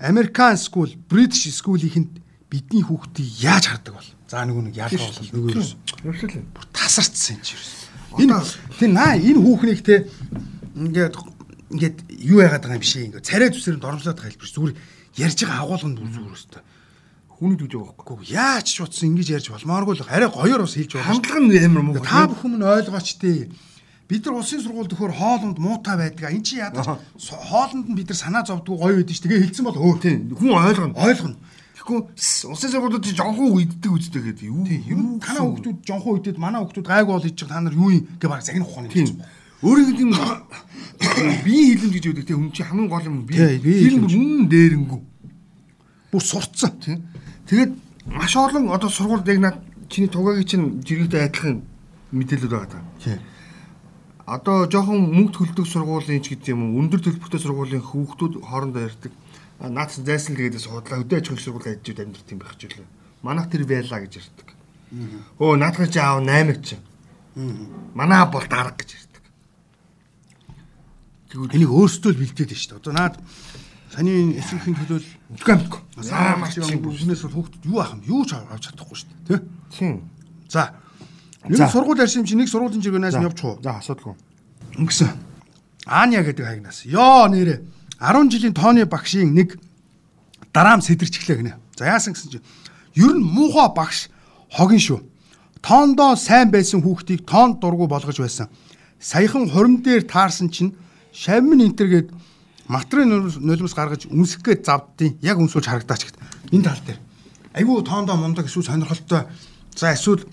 American 0.00 0.56
school, 0.56 0.90
British 1.08 1.52
school-ийхэнд 1.56 2.20
бидний 2.50 2.82
хүүхдийг 2.82 3.28
яаж 3.40 3.64
хардаг 3.70 3.94
бол. 3.96 4.10
За 4.28 4.44
нөгөө 4.44 4.62
нэг 4.70 4.76
ялгаа 4.76 5.08
бол 5.08 5.30
нөгөө 5.32 5.50
юу. 5.56 5.64
Ерөөсөө 6.04 6.42
бүр 6.52 6.66
тасарцсан 6.74 7.36
юм 7.36 7.42
чи 7.42 7.54
ерөөс. 7.56 7.72
Энэ 8.20 8.36
тий 8.78 8.88
наа 8.92 9.16
энэ 9.16 9.40
хүүхнийг 9.40 9.80
те 9.82 10.06
ингээд 10.76 11.14
ингээд 11.72 11.96
юу 12.22 12.40
яагаад 12.44 12.62
байгаа 12.64 12.78
юм 12.78 12.84
бишээ 12.84 13.06
ингээд 13.10 13.26
царай 13.26 13.48
зүсэрэнд 13.50 13.86
оромжлоод 13.86 14.18
байгаа 14.18 14.30
хэлбэр 14.30 14.52
зүгээр 14.52 14.74
ярьж 15.26 15.38
байгаа 15.42 15.64
агуулганд 15.64 15.98
бүр 15.98 16.10
зүгээр 16.12 16.36
өстой 16.36 16.62
хүний 17.36 17.58
дүүж 17.60 17.72
байгаа 17.76 17.96
байхгүй. 18.00 18.32
Яаж 18.32 18.66
ч 18.72 18.80
утсан 18.80 19.12
ингэж 19.12 19.28
ярьж 19.36 19.46
болмооргүй 19.52 20.00
л 20.00 20.08
арай 20.08 20.28
гоёор 20.32 20.64
бас 20.64 20.72
хэлж 20.72 20.96
байна. 20.96 21.08
Хандлага 21.12 21.40
нь 21.44 21.60
амар 21.68 21.84
муу. 21.84 22.00
Та 22.00 22.24
бүхэн 22.32 22.56
нь 22.56 22.64
ойлгооч 22.64 23.08
тээ. 23.20 23.52
Бид 24.08 24.26
нар 24.26 24.38
улсын 24.38 24.62
сургууль 24.62 24.86
төхөр 24.86 25.10
хоолунд 25.10 25.58
муутай 25.58 25.96
байдаг. 25.98 26.30
Энд 26.30 26.46
чи 26.46 26.62
ядаж 26.62 26.86
хоолнд 26.86 27.90
нь 27.90 27.96
бид 27.98 28.06
нар 28.06 28.18
санаа 28.18 28.46
зовдгүй 28.46 28.78
гоё 28.78 28.94
байдаг 29.02 29.16
ш. 29.18 29.22
Тэгээ 29.26 29.50
хэлсэн 29.50 29.66
бол 29.66 29.82
өө 29.82 29.98
тийм 29.98 30.30
хүн 30.30 30.54
ойлгоно. 30.54 30.94
Ойлгоно. 30.94 31.36
Тэгэхгүй 31.74 31.98
улсын 32.54 32.70
сургуулиуд 32.70 33.02
жонхон 33.02 33.50
үйддэг 33.58 33.90
үстэй 33.90 34.22
гэдэг 34.22 34.46
юу? 34.46 34.62
Тийм 34.62 34.86
ер 34.86 34.98
нь 35.02 35.18
танаа 35.18 35.50
хүүхдүүд 35.50 35.78
жонхон 35.82 36.22
үйдэд 36.22 36.38
манай 36.38 36.62
хүүхдүүд 36.62 36.86
гайгүй 36.86 37.14
бол 37.18 37.26
хийж 37.26 37.42
та 37.50 37.58
нар 37.58 37.74
юу 37.74 37.90
юм 37.90 38.06
гэ 38.14 38.26
баг 38.30 38.46
загнах 38.46 38.70
ухааны 38.70 38.94
гэж. 38.94 39.10
Өөрөөр 39.66 39.96
тийм 39.98 40.10
бие 41.42 41.62
хилэн 41.74 41.90
гэж 41.90 42.04
үүдэг 42.06 42.26
тийм 42.30 42.38
хүн 42.46 42.52
чи 42.54 42.62
хамгийн 42.62 42.86
гол 42.86 43.06
юм 43.10 43.26
бие. 43.26 43.58
Нь 43.58 44.06
үнэн 44.06 44.46
дээрэнгүү. 44.46 45.00
Бүр 46.14 46.22
сурцсан. 46.22 46.78
Тийм. 46.78 47.02
Тэгээд 47.50 47.72
маш 48.06 48.38
олон 48.38 48.70
одоо 48.70 48.90
сургуульд 48.90 49.26
яг 49.26 49.38
над 49.42 49.56
чиний 49.90 50.10
тугаагийн 50.10 50.46
чинь 50.46 50.66
жиргэтэй 50.86 51.26
адилхан 51.26 51.62
мэдээлэл 52.14 52.54
байгаа 52.54 52.70
даа. 52.70 52.84
Тийм. 53.02 53.18
Одоо 54.26 54.66
жоохон 54.66 55.06
мөнгө 55.06 55.54
төлдөг 55.54 55.66
сургуулийн 55.70 56.18
ч 56.18 56.34
гэдэг 56.34 56.50
юм 56.50 56.74
уу 56.74 56.82
өндөр 56.82 56.98
төлбөртэй 56.98 57.38
сургуулийн 57.38 57.84
хүүхдүүд 57.86 58.42
хоорондоо 58.42 58.82
ярьдаг. 58.82 59.12
Наац 59.62 60.02
зайсан 60.02 60.34
л 60.34 60.42
гэдээс 60.42 60.66
худлаа 60.66 60.98
өдөө 61.06 61.18
аж 61.22 61.26
ахуйн 61.30 61.42
сургууль 61.46 61.70
ажиллаж 61.70 61.98
амьдрт 62.02 62.32
юм 62.34 62.40
байх 62.42 62.58
ч 62.58 62.66
үлээ. 62.66 62.90
Манайх 63.22 63.46
тэр 63.46 63.62
байла 63.70 64.02
гэж 64.02 64.12
ярьдаг. 64.18 64.48
Өө 65.38 65.54
наадах 65.62 65.86
чи 65.94 66.02
аав 66.02 66.26
8 66.26 66.58
ч. 66.58 66.74
Манаа 67.94 68.26
бол 68.26 68.42
дарга 68.50 68.74
гэж 68.74 68.90
ярьдаг. 68.98 69.24
Тэгвэл 71.30 71.54
энийг 71.54 71.70
өөрсдөө 71.70 72.10
л 72.10 72.20
бэлдээд 72.20 72.50
байна 72.50 72.58
шүү 72.58 72.70
дээ. 72.74 72.80
Одоо 72.82 72.94
наад 72.98 73.14
Саний 73.96 74.36
эсрэхин 74.36 74.76
төлөөл 74.76 75.08
үгүй 75.38 75.52
амтгүй. 75.54 75.80
Аа 76.12 76.36
маш 76.36 76.58
юм 76.60 76.82
бүснээс 76.84 77.22
бол 77.30 77.46
хүүхдүүд 77.46 77.64
юу 77.64 77.80
ах 77.80 77.96
юм? 77.96 78.02
Юу 78.04 78.22
ч 78.28 78.36
авч 78.36 78.68
чадахгүй 78.68 78.92
шүү 78.98 79.08
дээ. 79.08 79.40
Тэ? 79.40 79.46
Тийм. 79.72 79.94
За. 80.52 80.76
Нэг 81.48 81.70
сургууль 81.70 82.00
ярьсан 82.02 82.22
юм 82.22 82.26
чи 82.26 82.34
нэг 82.34 82.48
сургуулийн 82.48 82.82
жиргэнээс 82.82 83.16
нь 83.16 83.26
явчих 83.26 83.44
уу? 83.44 83.58
За 83.62 83.78
асуудалгүй. 83.78 84.14
Ингэсэн. 84.78 85.10
Аня 85.86 86.22
гэдэг 86.26 86.44
хайгнаас. 86.46 86.82
Йоо 86.86 87.30
нэрэ 87.30 87.62
10 88.02 88.30
жилийн 88.30 88.54
тооны 88.54 88.84
багшийн 88.84 89.30
нэг 89.30 89.56
дараам 90.52 90.82
сэтэрчглээ 90.82 91.36
гинэ. 91.38 91.54
За 91.78 91.86
яасан 91.86 92.12
гэсэн 92.12 92.30
чи 92.30 92.40
ер 92.98 93.14
нь 93.14 93.22
муухай 93.22 93.70
багш 93.70 94.10
хогин 94.50 94.82
шүү. 94.82 95.00
Тоондоо 95.62 96.16
сайн 96.16 96.50
байсан 96.50 96.82
хүүхдийг 96.82 97.22
тоонд 97.26 97.60
дургу 97.60 97.86
болгож 97.86 98.18
байсан. 98.18 98.48
Саяхан 99.00 99.48
хурим 99.48 99.82
дээр 99.82 100.02
таарсан 100.02 100.50
чинь 100.50 100.74
шавмын 101.12 101.62
энтергээд 101.62 102.10
матрын 102.66 103.08
нулимс 103.38 103.74
гаргаж 103.74 104.06
үнсэх 104.10 104.42
гээд 104.42 104.66
завддیں۔ 104.66 105.18
Яг 105.22 105.38
үнсүүлж 105.38 105.66
харагдаач 105.70 106.02
гэт. 106.10 106.18
Энэ 106.50 106.64
тал 106.64 106.82
дээр. 106.86 106.98
Айгүй 107.54 107.84
тоондоо 107.84 108.16
мундаг 108.16 108.46
эсвэл 108.46 108.66
сонирхолтой. 108.66 109.28
За 109.76 109.92
эсвэл 109.92 110.24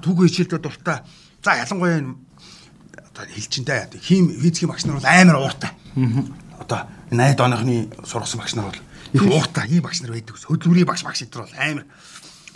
түүхий 0.00 0.28
хичээлдээ 0.30 0.60
дуртай. 0.62 1.02
За 1.44 1.58
ялангуяа 1.58 2.00
одоо 3.12 3.24
хэлчинтэй 3.28 3.88
хим 4.00 4.32
физикийн 4.32 4.70
багш 4.70 4.86
нар 4.86 4.96
бол 4.96 5.08
амар 5.10 5.36
ууртай. 5.42 5.70
Одоо 6.58 6.88
80 7.10 7.40
оныхны 7.44 7.76
сургасан 8.06 8.40
багш 8.40 8.54
нар 8.54 8.72
бол 8.72 8.80
их 9.12 9.22
ууртай 9.22 9.68
ийм 9.68 9.82
багш 9.82 10.00
нар 10.00 10.12
байдаг. 10.16 10.38
Хөдөлмөрийн 10.38 10.88
багш 10.88 11.04
багш 11.04 11.22
энэ 11.26 11.36
бол 11.36 11.56
амар. 11.58 11.84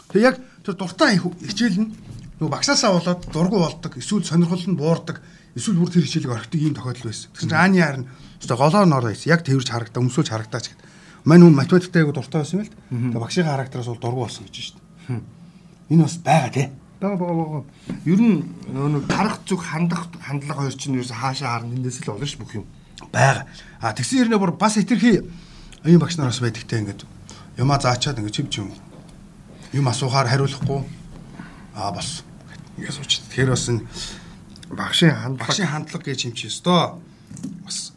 Тэг 0.09 0.23
яг 0.23 0.37
тэр 0.65 0.75
дуртай 0.79 1.19
хичээл 1.19 1.81
нь 1.85 1.93
нөгөө 2.41 2.53
багшаасаа 2.53 2.93
болоод 2.97 3.21
дургу 3.33 3.59
болдог, 3.61 3.97
эсвэл 3.97 4.25
сонирхол 4.25 4.65
нь 4.65 4.77
буурдаг, 4.77 5.21
эсвэл 5.57 5.81
бүр 5.81 5.91
тэр 5.93 6.05
хичээлийг 6.05 6.33
орхидог 6.33 6.61
ийм 6.61 6.77
тохиолдол 6.77 7.09
байсан. 7.09 7.33
Тэгсэн 7.33 7.49
чинь 7.49 7.57
ааны 7.57 7.81
харна 7.81 8.07
Өстө 8.41 8.57
голоор 8.57 8.87
нор 8.87 9.09
байсан. 9.09 9.33
Яг 9.33 9.45
тэрж 9.45 9.71
харагдаа, 9.73 10.03
өмсөж 10.05 10.29
харагдаач 10.29 10.69
гэд. 10.71 10.81
Мань 11.25 11.43
хүн 11.43 11.57
математиктэй 11.57 12.05
айгу 12.05 12.13
дуртай 12.13 12.45
байсан 12.45 12.61
юм 12.61 12.67
л. 12.69 12.73
Тэгээ 13.17 13.25
багшийн 13.25 13.49
характераас 13.49 13.89
бол 13.89 14.03
дургу 14.03 14.21
болсон 14.29 14.45
гэж 14.45 14.55
шүү 14.55 14.77
дээ. 14.77 15.21
Энэ 15.97 16.05
бас 16.05 16.17
байгаа 16.21 16.53
тий. 16.53 16.69
Бага 17.01 17.17
бага 17.17 17.35
бага. 17.35 17.65
Ер 18.09 18.21
нь 18.21 18.41
нөгөө 18.73 19.05
дарах 19.05 19.45
зүг 19.45 19.61
хандах 19.61 20.09
хандлага 20.17 20.65
хоёр 20.65 20.77
чинь 20.77 20.97
ерөөсө 20.97 21.13
хаашаа 21.13 21.61
харна 21.61 21.77
эндээс 21.77 22.01
л 22.01 22.17
болно 22.17 22.25
ш 22.25 22.41
бүх 22.41 22.57
юм. 22.57 22.65
Бага. 23.13 23.45
А 23.81 23.93
тэгсэн 23.93 24.25
хэрнээ 24.25 24.41
бүр 24.41 24.57
бас 24.57 24.81
хитрхи 24.81 25.21
ийм 25.85 26.01
багш 26.01 26.17
нар 26.17 26.33
бас 26.33 26.41
байдагтай 26.41 26.81
ингээд 26.81 27.05
юмаа 27.61 27.77
заачаад 27.77 28.17
ингээд 28.25 28.37
чив 28.37 28.49
чив 28.49 28.73
юм 29.77 29.89
асуухаар 29.93 30.33
хариулахгүй 30.33 30.81
аа 31.77 31.93
бас 31.93 32.25
ингээд 32.81 32.97
сууч. 32.97 33.21
Тэгэхээр 33.29 33.53
бас 33.53 33.69
энэ 33.69 33.85
багшийн 34.73 35.13
хандлага 35.13 35.53
багшийн 35.53 35.69
хандлага 35.69 36.05
гэж 36.09 36.21
юм 36.27 36.35
чи 36.35 36.49
өстөө 36.49 36.81
бас 37.69 37.93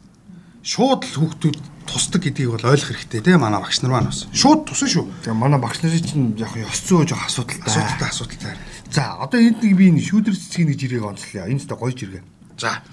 шууд 0.60 1.08
л 1.08 1.16
хүүхдүүд 1.24 1.58
тусдаг 1.90 2.22
гэдгийг 2.22 2.54
бол 2.54 2.70
ойлгох 2.70 2.94
хэрэгтэй 2.94 3.26
тийм 3.26 3.42
манай 3.42 3.58
багш 3.58 3.82
нар 3.82 3.92
маань 3.98 4.14
бас 4.14 4.30
шууд 4.30 4.70
тусан 4.70 4.90
шүү. 4.94 5.06
Тэгээ 5.26 5.34
манай 5.34 5.58
багш 5.58 5.82
нарын 5.82 6.06
чинь 6.06 6.38
яг 6.38 6.54
ёс 6.54 6.86
зүй 6.86 7.10
жоох 7.10 7.26
асуудалтай. 7.26 7.66
Асуудалтай 7.66 8.10
асуудалтай. 8.14 8.54
За 8.94 9.18
одоо 9.18 9.42
энд 9.42 9.66
нэг 9.66 9.74
би 9.74 9.90
энэ 9.90 10.06
шүүдэр 10.06 10.38
цэцгийн 10.38 10.70
нэг 10.70 10.78
жиргэг 10.78 11.10
онцлоо. 11.10 11.50
Энэ 11.50 11.60
ч 11.60 11.68
гоё 11.74 11.90
жиргээ. 11.90 12.24
За 12.62 12.86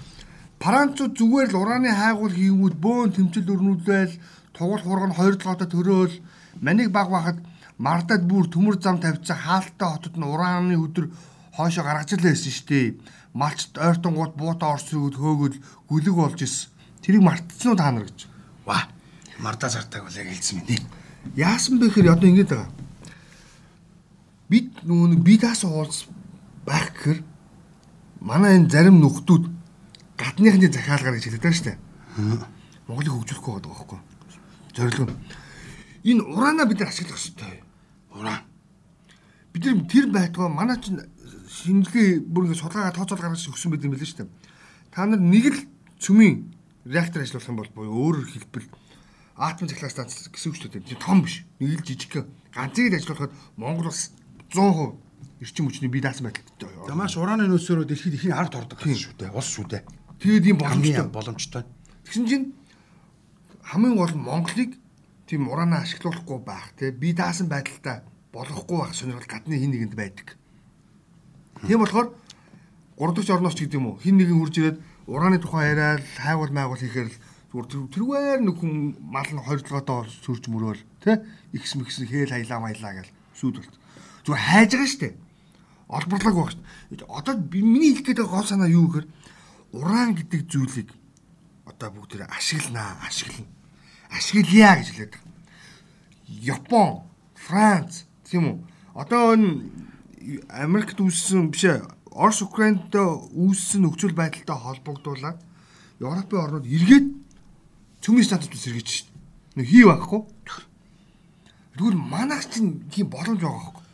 Паранцууд 0.57 1.13
зүгээр 1.13 1.53
л 1.53 1.59
урааны 1.61 1.93
хайгуул 1.93 2.33
хийгүүд 2.33 2.75
бөөн 2.81 3.13
тэмцэл 3.13 3.53
өрнүүлээл 3.53 4.13
тугуул 4.57 4.81
хурган 4.81 5.13
хоёр 5.13 5.37
толгойтой 5.37 5.69
төрөөл 5.69 6.15
манийг 6.65 6.89
баг 6.89 7.13
бахад 7.13 7.37
мардад 7.77 8.25
бүр 8.25 8.49
төмөр 8.49 8.81
зам 8.81 8.97
тавьцаа 8.97 9.37
хаалттай 9.37 9.85
хотод 9.85 10.15
нь 10.17 10.25
урааны 10.25 10.75
өдөр 10.81 11.13
хоошо 11.53 11.85
гаргаж 11.85 12.17
байсан 12.17 12.51
шүү 12.53 12.67
дээ. 12.69 12.87
Малчт 13.37 13.77
ойртонгууд 13.77 14.33
буутаа 14.33 14.73
орсрогд 14.73 15.13
хөөгөл 15.21 15.61
гүлэг 15.89 16.15
болж 16.17 16.41
исэн. 16.41 16.73
Тэрийг 17.05 17.21
мартцсан 17.21 17.69
уу 17.71 17.77
та 17.77 17.93
нар 17.93 18.09
гэж. 18.09 18.25
Мардаа 19.39 19.69
зартаг 19.69 20.03
бол 20.03 20.17
яг 20.17 20.27
хэлсэн 20.27 20.65
мэт. 20.65 20.85
Яасан 21.35 21.79
бэ 21.79 21.89
гэхээр 21.89 22.13
одоо 22.13 22.29
ингэж 22.29 22.49
байгаа. 22.49 22.71
Бид 24.49 24.69
нөгөө 24.83 25.07
нэг 25.13 25.21
би 25.21 25.37
таас 25.37 25.63
уулз 25.63 26.07
байх 26.65 26.93
гэхээр 26.93 27.19
манай 28.21 28.57
энэ 28.57 28.69
зарим 28.69 28.97
нөхдүүд 28.99 29.43
гадныхны 30.17 30.71
захиалгаар 30.73 31.15
гэж 31.19 31.25
хэлдэг 31.29 31.53
шүү 31.53 31.67
дээ. 31.69 31.77
Монголыг 32.87 33.13
хөгжүүлэхгүй 33.13 33.53
байдаг 33.53 33.71
байхгүй. 33.71 33.99
Зорилго 34.73 35.05
нь 35.05 35.15
энэ 36.07 36.23
ураана 36.23 36.65
бид 36.65 36.79
нар 36.79 36.89
ашиглах 36.89 37.19
хэрэгтэй. 37.19 37.61
Уран. 38.15 38.41
бид 39.53 39.65
нар 39.65 39.85
тэр 39.89 40.05
байтугай 40.07 40.49
манай 40.49 40.77
чинь 40.81 41.01
шинжилгээ 41.49 42.25
бүр 42.25 42.45
ингэ 42.45 42.61
судалгаа 42.61 42.95
тооцоол 42.95 43.21
гаргаж 43.21 43.47
өгсөн 43.49 43.71
байт 43.71 43.83
юм 43.83 43.93
билээ 43.93 44.07
шүү 44.07 44.19
дээ. 44.23 44.29
Та 44.91 45.05
нар 45.05 45.19
нэг 45.19 45.45
л 45.51 45.59
цөмийн 45.99 46.53
реактор 46.85 47.21
ажиллуулах 47.21 47.49
юм 47.49 47.57
бол 47.57 47.71
буюу 47.75 47.97
өөрөөр 47.97 48.27
хэлбэл 48.31 48.67
атом 49.37 49.69
цахилгаан 49.69 49.93
станц 49.93 50.27
гэсэн 50.33 50.49
үг 50.49 50.57
шүү 50.57 50.71
дээ. 50.81 50.97
Том 50.97 51.21
биш. 51.21 51.45
Нэг 51.61 51.81
л 51.81 51.85
жижиг 51.85 52.25
ганцыг 52.49 52.89
л 52.89 52.97
ажиллуулахад 52.97 53.33
Монгол 53.55 53.93
улс 53.93 54.11
100% 54.49 54.97
эрчим 55.45 55.69
хүчний 55.69 55.89
бие 55.93 56.01
даасан 56.01 56.25
байдалтай. 56.25 56.73
За 56.89 56.95
маш 56.97 57.13
урааны 57.17 57.45
нөөцөөрөө 57.45 57.85
дэлхийд 57.85 58.17
ихийн 58.17 58.33
ард 58.33 58.57
ордог 58.57 58.81
гэсэн 58.81 58.97
шүү 58.97 59.13
дээ. 59.21 59.37
Улс 59.37 59.49
шүү 59.53 59.69
дээ. 59.69 59.83
Тэгээд 60.17 60.45
ийм 60.49 60.57
боломжтой. 60.57 61.05
боломжтой. 61.13 61.63
Тэгсэн 62.09 62.25
чинь 62.25 62.45
хамгийн 63.61 63.95
гол 63.95 64.13
нь 64.17 64.25
Монголыг 64.25 64.71
тийм 65.29 65.45
ураанаа 65.45 65.85
ашиглуулахгүй 65.85 66.39
байх 66.41 66.73
те 66.73 66.89
бие 66.89 67.13
даасан 67.13 67.45
байдалтай 67.45 68.01
болгохгүй 68.33 68.77
байх 68.81 68.97
сонирхол 68.97 69.29
гадны 69.29 69.61
хин 69.61 69.71
нэгэнд 69.71 69.93
байдаг. 69.93 70.33
Тийм 71.67 71.85
болохоор 71.85 72.09
3 72.97 73.13
дахь 73.13 73.29
орноос 73.29 73.53
ч 73.53 73.69
гэдэг 73.69 73.77
юм 73.77 73.93
уу 73.93 74.01
хин 74.01 74.17
нэгэн 74.17 74.39
хурж 74.41 74.55
ирээд 74.57 74.81
урааны 75.05 75.37
тухай 75.37 75.69
яриад 75.69 76.01
хайгуул 76.17 76.49
майгуул 76.49 76.81
хийхээр 76.81 77.13
л 77.13 77.17
зүгээр 77.51 77.67
тэр- 77.71 77.91
тэрвээр 77.95 78.39
нэг 78.43 78.55
хүн 78.59 78.73
мал 78.99 79.29
нь 79.31 79.39
2 79.39 79.63
7 79.63 80.11
сүрж 80.23 80.43
мөрөөл 80.51 80.81
те 80.99 81.23
ихс 81.55 81.75
мэгс 81.79 82.03
хээл 82.03 82.35
хаялаа 82.35 82.59
маялаа 82.59 82.93
гэл 82.99 83.11
сүйд 83.31 83.55
болт. 83.63 83.75
Зүгээр 84.27 84.43
хайж 84.43 84.71
байгаа 84.75 84.91
штэ. 84.91 85.09
Олборлог 85.87 86.35
байх 86.35 86.51
штэ. 86.51 87.07
Одоо 87.07 87.35
миний 87.47 87.95
хэлэх 87.95 88.19
байгаа 88.19 88.35
гол 88.35 88.47
санаа 88.51 88.67
юу 88.67 88.91
гэхээр 88.91 89.07
уран 89.79 90.11
гэдэг 90.19 90.41
зүйлийг 90.51 90.89
одоо 91.63 91.89
бүгд 91.91 92.11
тэр 92.19 92.23
ашигланаа, 92.27 92.99
ашиглана. 93.07 93.47
Ашиглая 94.11 94.75
гэж 94.79 94.87
хэлээд 94.91 95.13
байгаа. 95.15 95.35
Япон, 96.27 96.89
Франц 97.35 98.03
тийм 98.27 98.43
үү? 98.43 98.57
Одоо 98.91 99.35
энэ 99.39 99.71
Америкт 100.51 100.99
үүссэн 100.99 101.51
биш 101.51 101.63
ээ. 101.63 101.87
Орос 102.11 102.43
Украинд 102.43 102.91
үүссэн 102.91 103.87
нөхцөл 103.87 104.11
байдалтай 104.11 104.57
холбогдуулаад 104.57 105.39
Европын 106.03 106.43
орнууд 106.43 106.67
эргээд 106.67 107.07
цөмийн 108.01 108.25
статус 108.25 108.61
сэргийж 108.61 108.87
шин. 108.87 109.07
Нэг 109.55 109.67
хий 109.67 109.85
байхгүй. 109.85 110.21
Тэгвэл 111.77 111.97
манайх 111.97 112.49
чинь 112.49 112.89
тийм 112.89 113.09
боломж 113.09 113.41
байгаа 113.41 113.57
байхгүй. 113.57 113.85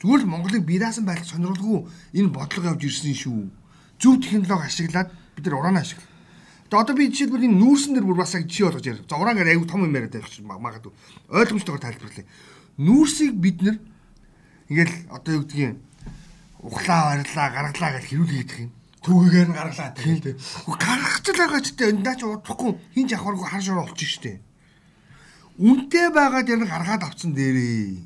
Зүгээр 0.00 0.22
л 0.24 0.32
Монголыг 0.32 0.64
биедаасан 0.64 1.04
байдал 1.04 1.28
сонирхолгүй 1.28 1.88
энэ 2.16 2.32
бодлого 2.32 2.72
явж 2.72 2.84
ирсэн 2.84 3.16
шүү. 3.16 3.48
Зөв 4.00 4.20
технологи 4.20 4.68
ашиглаад 4.68 5.08
бид 5.36 5.44
нар 5.44 5.60
ураанаа 5.60 5.84
ашиглав. 5.84 6.08
Тэгээ 6.68 6.80
одоо 6.80 6.96
би 6.96 7.08
жишээлбэл 7.08 7.48
энэ 7.48 7.60
нүүрсэн 7.60 7.92
дээр 7.96 8.06
бүр 8.08 8.20
бас 8.20 8.32
яг 8.36 8.48
жишээ 8.48 8.66
болгож 8.68 8.86
ярив. 8.86 9.04
За 9.08 9.16
ураагаар 9.16 9.48
аягүй 9.52 9.68
том 9.68 9.84
юм 9.84 9.96
яриад 9.96 10.12
байх 10.16 10.28
чинь 10.28 10.48
магадгүй. 10.48 10.92
Ойлгомжтойгоор 11.28 11.84
тайлбарлая. 11.84 12.26
Нүүрсийг 12.80 13.32
бид 13.36 13.58
нар 13.60 13.76
ингээл 14.68 14.94
одоо 15.12 15.32
юу 15.34 15.42
гэдгийг 15.44 15.76
ухлаа 16.62 17.00
барилаа 17.16 17.48
гаргалаа 17.50 17.90
гэж 17.96 18.04
хэрүүлээд 18.08 18.50
их 18.54 18.60
юм. 18.60 18.72
Түүгээр 19.00 19.48
нь 19.48 19.56
гаргалаа 19.56 19.90
тэгээд. 19.96 20.36
Гаргах 20.68 21.18
ч 21.24 21.26
байгаа 21.32 21.60
ч 21.64 21.72
гэдэг 21.72 21.88
энэ 22.04 22.16
ч 22.16 22.22
удахгүй 22.28 22.70
хин 22.92 23.08
ч 23.08 23.16
авахаргүй 23.16 23.48
хар 23.48 23.62
шор 23.64 23.80
болчих 23.80 24.12
штеп. 24.12 24.44
Үнтэй 25.56 26.12
байгаад 26.12 26.48
яг 26.52 26.68
гаргаад 26.68 27.02
авцсан 27.08 27.32
дээрээ. 27.32 27.96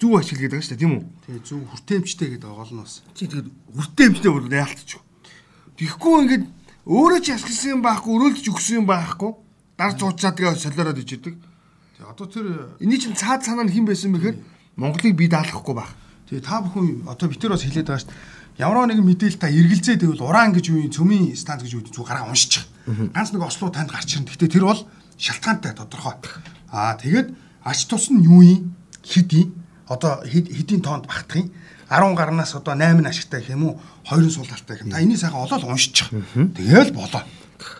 Зүг 0.00 0.12
ашиг 0.24 0.40
гэдэг 0.40 0.64
шүү 0.64 0.72
дээ 0.72 0.80
тийм 0.80 0.92
үү? 0.96 1.04
тэгээ 1.28 1.42
зөв 1.44 1.60
хүртээмжтэй 1.68 2.28
гэдэг 2.32 2.48
гол 2.48 2.72
нь 2.72 2.80
бас. 2.80 3.04
Чи 3.12 3.28
тэгээд 3.28 3.48
хүртээмжтэй 3.76 4.30
бол 4.32 4.48
яалтчих. 4.48 5.02
Тэгэхгүй 5.76 6.14
ингээд 6.24 6.44
өөрөө 6.88 7.20
ч 7.20 7.26
ясгсан 7.36 7.68
юм 7.76 7.82
байхгүй, 7.84 8.12
өрөөлж 8.16 8.44
өгсөн 8.48 8.80
юм 8.80 8.86
байхгүй. 8.88 9.30
Дар 9.76 9.92
зуучаад 9.92 10.36
тэгээ 10.40 10.56
солиороод 10.56 11.02
ичдэг. 11.04 11.34
Тэгээ 11.36 12.08
одоо 12.08 12.26
тэр 12.30 12.46
Эний 12.80 12.96
чинь 12.96 13.12
цаад 13.12 13.44
санаа 13.44 13.68
нь 13.68 13.74
хэн 13.74 13.84
байсан 13.84 14.16
бэхээр 14.16 14.36
Монголыг 14.80 15.12
бий 15.12 15.28
даалгахгүй 15.28 15.74
байх. 15.76 15.92
тэгээ 16.30 16.46
та 16.46 16.62
бүхэн 16.64 17.04
одоо 17.10 17.26
битэр 17.28 17.52
бас 17.52 17.64
хэлээд 17.66 17.88
байгаа 17.90 18.06
дээ. 18.08 18.37
Ямар 18.58 18.90
нэгэн 18.90 19.06
мэдээлэл 19.06 19.38
та 19.38 19.46
эргэлзээ 19.48 20.02
тэгвэл 20.02 20.26
уран 20.26 20.50
гэж 20.50 20.74
юу 20.74 20.82
юм 20.82 20.90
цөмийн 20.90 21.36
станц 21.38 21.62
гэж 21.62 21.72
юу 21.78 21.82
зүг 21.86 22.02
гараа 22.10 22.26
уншчих. 22.26 22.66
Ганц 23.14 23.30
нэг 23.30 23.42
ослоо 23.46 23.70
танд 23.70 23.90
гарч 23.94 24.18
ирнэ. 24.18 24.26
Гэтэ 24.34 24.50
тэр 24.50 24.66
бол 24.66 24.82
шалтгаантай 25.14 25.72
тодорхой. 25.78 26.18
Аа 26.74 26.98
тэгээд 26.98 27.30
ач 27.62 27.86
тус 27.86 28.10
нь 28.10 28.26
юу 28.26 28.42
юм? 28.42 28.74
Хэд 29.06 29.30
юм? 29.38 29.54
Одоо 29.86 30.26
хэд- 30.26 30.50
хэдийн 30.50 30.82
тоонд 30.82 31.06
багтах 31.06 31.38
юм? 31.38 31.54
10 31.86 32.18
гарнаас 32.18 32.52
одоо 32.58 32.74
8 32.74 33.06
ашигтай 33.06 33.40
гэх 33.46 33.54
юм 33.54 33.78
уу? 33.78 33.80
2 34.10 34.26
сул 34.28 34.44
талтай 34.50 34.74
гэх 34.76 34.84
юм. 34.86 34.90
Та 34.90 35.00
энийг 35.06 35.18
сайхан 35.22 35.38
олоод 35.46 35.62
уншчих. 35.62 36.10
Тэгээл 36.34 36.92
болоо. 36.98 37.22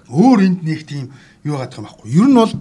Өөр 0.09 0.39
энд 0.47 0.63
нэг 0.63 0.87
тийм 0.87 1.11
юу 1.43 1.59
гадах 1.59 1.83
юм 1.83 1.91
байхгүй. 1.91 2.07
Ер 2.15 2.29
нь 2.31 2.39
бол 2.39 2.53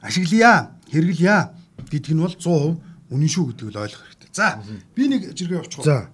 ашиглая, 0.00 0.70
хэрэглэя 0.90 1.52
гэдэг 1.92 2.12
нь 2.16 2.20
бол 2.24 2.32
100% 2.32 2.80
үнэн 3.12 3.28
шүү 3.28 3.44
гэдгийг 3.52 3.76
ойлгох 3.76 4.02
хэрэгтэй. 4.08 4.30
За, 4.32 4.58
би 4.96 5.02
нэг 5.08 5.36
жиргээ 5.36 5.60
явуучих. 5.62 5.84
За. 5.84 6.08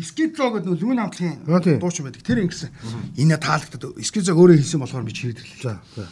Скизо 0.00 0.48
гэдэг 0.56 0.80
хамтлагийн 0.80 1.44
Аа, 1.48 1.60
тийм. 1.60 1.78
дуучин 1.78 2.04
байдаг. 2.08 2.22
Тэр 2.24 2.46
ингэсэн. 2.48 2.70
Энэ 3.20 3.36
таалагдаад 3.36 4.00
Скизо 4.00 4.32
өөрөө 4.32 4.56
хийсэн 4.56 4.80
болохоор 4.80 5.04
би 5.04 5.12
чирээд 5.12 5.44
ирлээ. 5.44 5.76
За. 5.96 6.08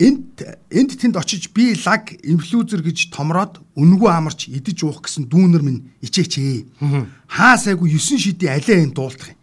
Энд 0.00 0.40
энд 0.72 0.90
тэнд 0.96 1.16
очиж 1.16 1.52
би 1.52 1.76
лаг 1.84 2.08
инфлюзер 2.24 2.80
гэж 2.80 3.12
томроод 3.12 3.60
үнгүй 3.76 4.08
амарч 4.08 4.48
идэж 4.48 4.84
уух 4.88 5.04
гэсэн 5.04 5.28
дүүнер 5.28 5.60
минь 5.60 5.92
ичээчээ. 6.00 6.80
Хаа 7.28 7.56
сайгүй 7.60 7.92
9 7.92 8.16
шидий 8.16 8.48
алиа 8.48 8.80
энэ 8.80 8.96
дуулах 8.96 9.28
юм. 9.28 9.36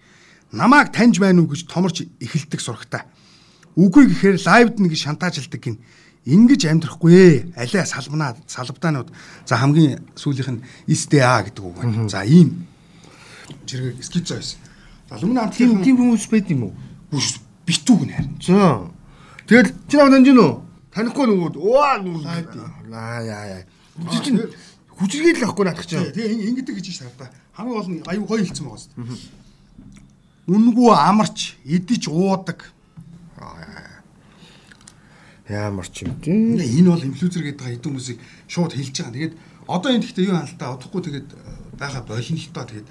Намааг 0.58 0.90
таньж 0.90 1.22
байна 1.22 1.46
уу 1.46 1.54
гэж 1.54 1.70
томорч 1.70 2.10
эхэлдэг 2.18 2.58
сурагтаа. 2.58 3.06
Үгүй 3.78 4.10
гэхээр 4.10 4.42
лайвд 4.42 4.82
нэг 4.82 4.98
шантаажлдаг 4.98 5.62
гин. 5.62 5.78
Ингиж 6.28 6.68
амьдрахгүй 6.68 7.14
ээ. 7.16 7.36
Алиа 7.56 7.86
салбнаа 7.88 8.36
салбдаанууд. 8.52 9.10
За 9.48 9.56
хамгийн 9.56 10.04
сүүлийнх 10.20 10.60
нь 10.60 10.64
SDA 10.92 11.48
гэдэг 11.48 11.64
үг 11.64 11.80
байна. 11.80 12.10
За 12.12 12.28
ийм 12.28 12.68
жиргээ 13.64 14.04
скицо 14.04 14.36
байсан. 14.36 14.60
За 15.08 15.16
лүмэн 15.24 15.56
Тийм 15.56 15.80
хамтлагийн 15.80 15.84
тийм 15.88 15.96
хүмүүс 15.98 16.26
байд 16.28 16.52
юм 16.52 16.64
уу? 16.68 16.74
бүш 17.12 17.40
битүүг 17.64 18.02
нэр. 18.08 18.26
За. 18.44 18.92
Тэгэл 19.48 19.72
чи 19.88 19.96
наваа 19.96 20.12
данж 20.12 20.28
гинөө? 20.28 20.52
Танихгүй. 20.92 21.26
Хайд 22.28 22.52
юм. 22.52 22.68
Аа 22.92 23.24
яа 23.24 23.44
яа. 23.48 23.64
Чи 24.12 24.20
чинь 24.28 24.44
хүчргээл 25.00 25.40
л 25.40 25.48
ахгүй 25.48 25.64
наадах 25.64 25.88
чинь. 25.88 26.12
Тэгээ 26.12 26.52
ингэдэг 26.52 26.76
гэж 26.76 26.88
шаардаа. 26.92 27.32
Хамгийн 27.56 27.76
гол 27.80 27.88
нь 27.88 28.04
аюу 28.04 28.28
гоё 28.28 28.44
хэлсэн 28.44 28.68
байгаа 28.68 28.82
шүү 28.84 28.92
дээ. 29.00 29.48
Үнгүй 30.52 30.92
амарч 30.96 31.56
идэж 31.64 32.08
уудаг. 32.12 32.72
Ямар 35.48 35.88
ч 35.88 36.04
юм. 36.04 36.20
Энэ 36.28 36.92
бол 36.92 37.08
инфлюенсер 37.08 37.44
гэдэг 37.44 37.66
хэдэн 37.80 37.88
хүмүүсийг 37.88 38.20
шууд 38.52 38.76
хэлж 38.76 38.96
байгаа. 39.00 39.16
Тэгээд 39.16 39.36
одоо 39.68 39.90
энэ 39.96 40.04
гэхдээ 40.04 40.28
юу 40.28 40.36
хаалтаа 40.36 40.76
удахгүй 40.76 41.02
тэгээд 41.08 41.28
байгаа 41.80 42.04
болно 42.04 42.36
л 42.36 42.52
тоо 42.52 42.66
тэгээд 42.68 42.88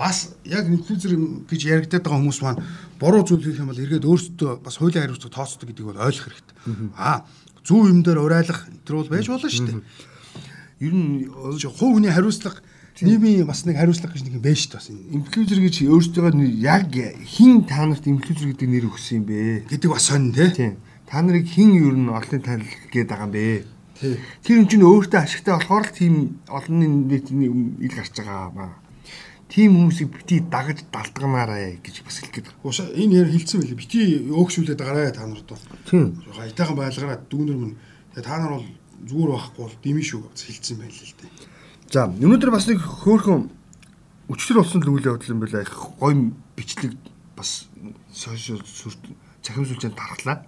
бас 0.00 0.16
яг 0.48 0.64
инфлюенсер 0.64 1.12
гэж 1.44 1.60
яригадаад 1.60 2.04
байгаа 2.08 2.20
хүмүүс 2.24 2.40
маань 2.40 2.64
буруу 2.96 3.24
зүйл 3.28 3.44
хийх 3.44 3.60
юм 3.60 3.68
бол 3.68 3.84
эргээд 3.84 4.08
өөрсдөө 4.08 4.50
бас 4.64 4.80
хуулийн 4.80 5.04
хариуцлага 5.04 5.36
тооцдог 5.36 5.68
гэдгийг 5.68 5.88
бол 5.92 6.04
ойлгох 6.08 6.26
хэрэгтэй. 6.32 6.56
Аа 6.96 7.28
зөв 7.64 7.84
юм 7.84 8.00
дээр 8.00 8.24
урайлах 8.24 8.64
тэр 8.88 8.96
бол 8.96 9.12
байж 9.12 9.28
болно 9.28 9.50
шүү 9.52 9.68
дээ. 9.68 9.84
Ер 10.80 10.94
нь 10.96 11.28
хувь 11.28 12.00
хүний 12.00 12.08
хариуцлага 12.08 12.64
нийгмийн 13.04 13.44
бас 13.44 13.68
нэг 13.68 13.76
хариуцлага 13.76 14.16
гэж 14.16 14.24
нэг 14.24 14.40
юм 14.40 14.44
бас 14.44 14.88
энэ. 14.88 15.20
инфлюенсер 15.20 15.60
гэж 15.60 15.76
өөрсдөө 15.84 16.32
яг 16.64 16.92
хин 17.28 17.64
та 17.68 17.84
нарт 17.84 18.08
инфлюенсер 18.08 18.56
гэдэг 18.56 18.68
нэр 18.68 18.88
өгсөн 18.88 19.20
юм 19.20 19.24
бэ? 19.28 19.68
гэдэг 19.68 19.88
бас 19.92 20.08
сонь 20.08 20.32
тий. 20.32 20.76
Тийм. 21.10 21.18
Та 21.18 21.22
нарыг 21.22 21.46
хин 21.46 21.74
ер 21.74 21.94
нь 21.98 22.08
олонний 22.08 22.38
танил 22.38 22.70
гээд 22.92 23.08
байгаа 23.10 23.26
юм 23.26 23.32
бэ? 23.34 23.66
Тэр 24.46 24.56
юм 24.62 24.68
чинь 24.70 24.86
өөртөө 24.86 25.20
ашигтай 25.20 25.54
болохоор 25.58 25.90
л 25.90 25.98
тийм 25.98 26.38
олонний 26.46 26.86
нийтний 26.86 27.50
ил 27.50 27.94
гарч 27.94 28.14
байгаа 28.14 28.50
маа. 28.54 28.78
Тийм 29.50 29.74
хүмүүсийг 29.74 30.14
бити 30.14 30.38
дагаж 30.46 30.86
далдганаарэ 30.94 31.82
гэж 31.82 32.06
бас 32.06 32.22
хэлэх 32.22 32.30
гээд 32.30 32.46
байна. 32.46 32.62
Ууша 32.62 32.86
энэ 32.94 33.26
яар 33.26 33.30
хилцсэн 33.34 33.58
байлээ. 33.58 33.82
Бити 33.82 33.98
өөгшүүлээд 34.30 34.78
байгаарэ 34.78 35.10
та 35.10 35.26
нарт. 35.26 35.50
Тийм. 35.90 36.22
Жохоо 36.22 36.46
айтайхан 36.46 36.78
байлгараа 36.78 37.18
дүүнэр 37.26 37.58
мөн. 37.58 37.74
Тэгээ 38.14 38.22
та 38.30 38.38
нар 38.38 38.52
бол 38.54 38.68
зүгээр 39.10 39.30
байхгүй 39.34 39.62
бол 39.66 39.76
дими 39.82 40.02
шүү 40.06 40.20
гэж 40.30 40.38
хилцсэн 40.46 40.78
байлээ 40.78 41.06
л 41.10 41.18
дээ. 41.18 41.30
За, 41.90 42.06
өнөөдөр 42.06 42.50
бас 42.54 42.70
нэг 42.70 42.78
хөөхөн 42.78 43.50
өчтөр 44.30 44.62
болсон 44.62 44.78
л 44.86 44.94
үйл 44.94 45.10
явдал 45.10 45.34
юм 45.34 45.42
байна. 45.42 45.66
Гоё 45.98 46.30
бичлэг 46.54 46.94
бас 47.34 47.66
сошиал 48.14 48.62
сүрт 48.62 49.02
цахим 49.42 49.66
сүлжээнд 49.66 49.98
тархлаа. 49.98 50.46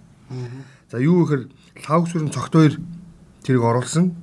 За, 0.91 0.99
юу 0.99 1.25
гэхээр 1.25 1.43
лавг 1.89 2.05
сүрэн 2.07 2.31
цогт 2.31 2.53
хоёр 2.53 2.75
тэрийг 3.43 3.63
оруулсан. 3.63 4.15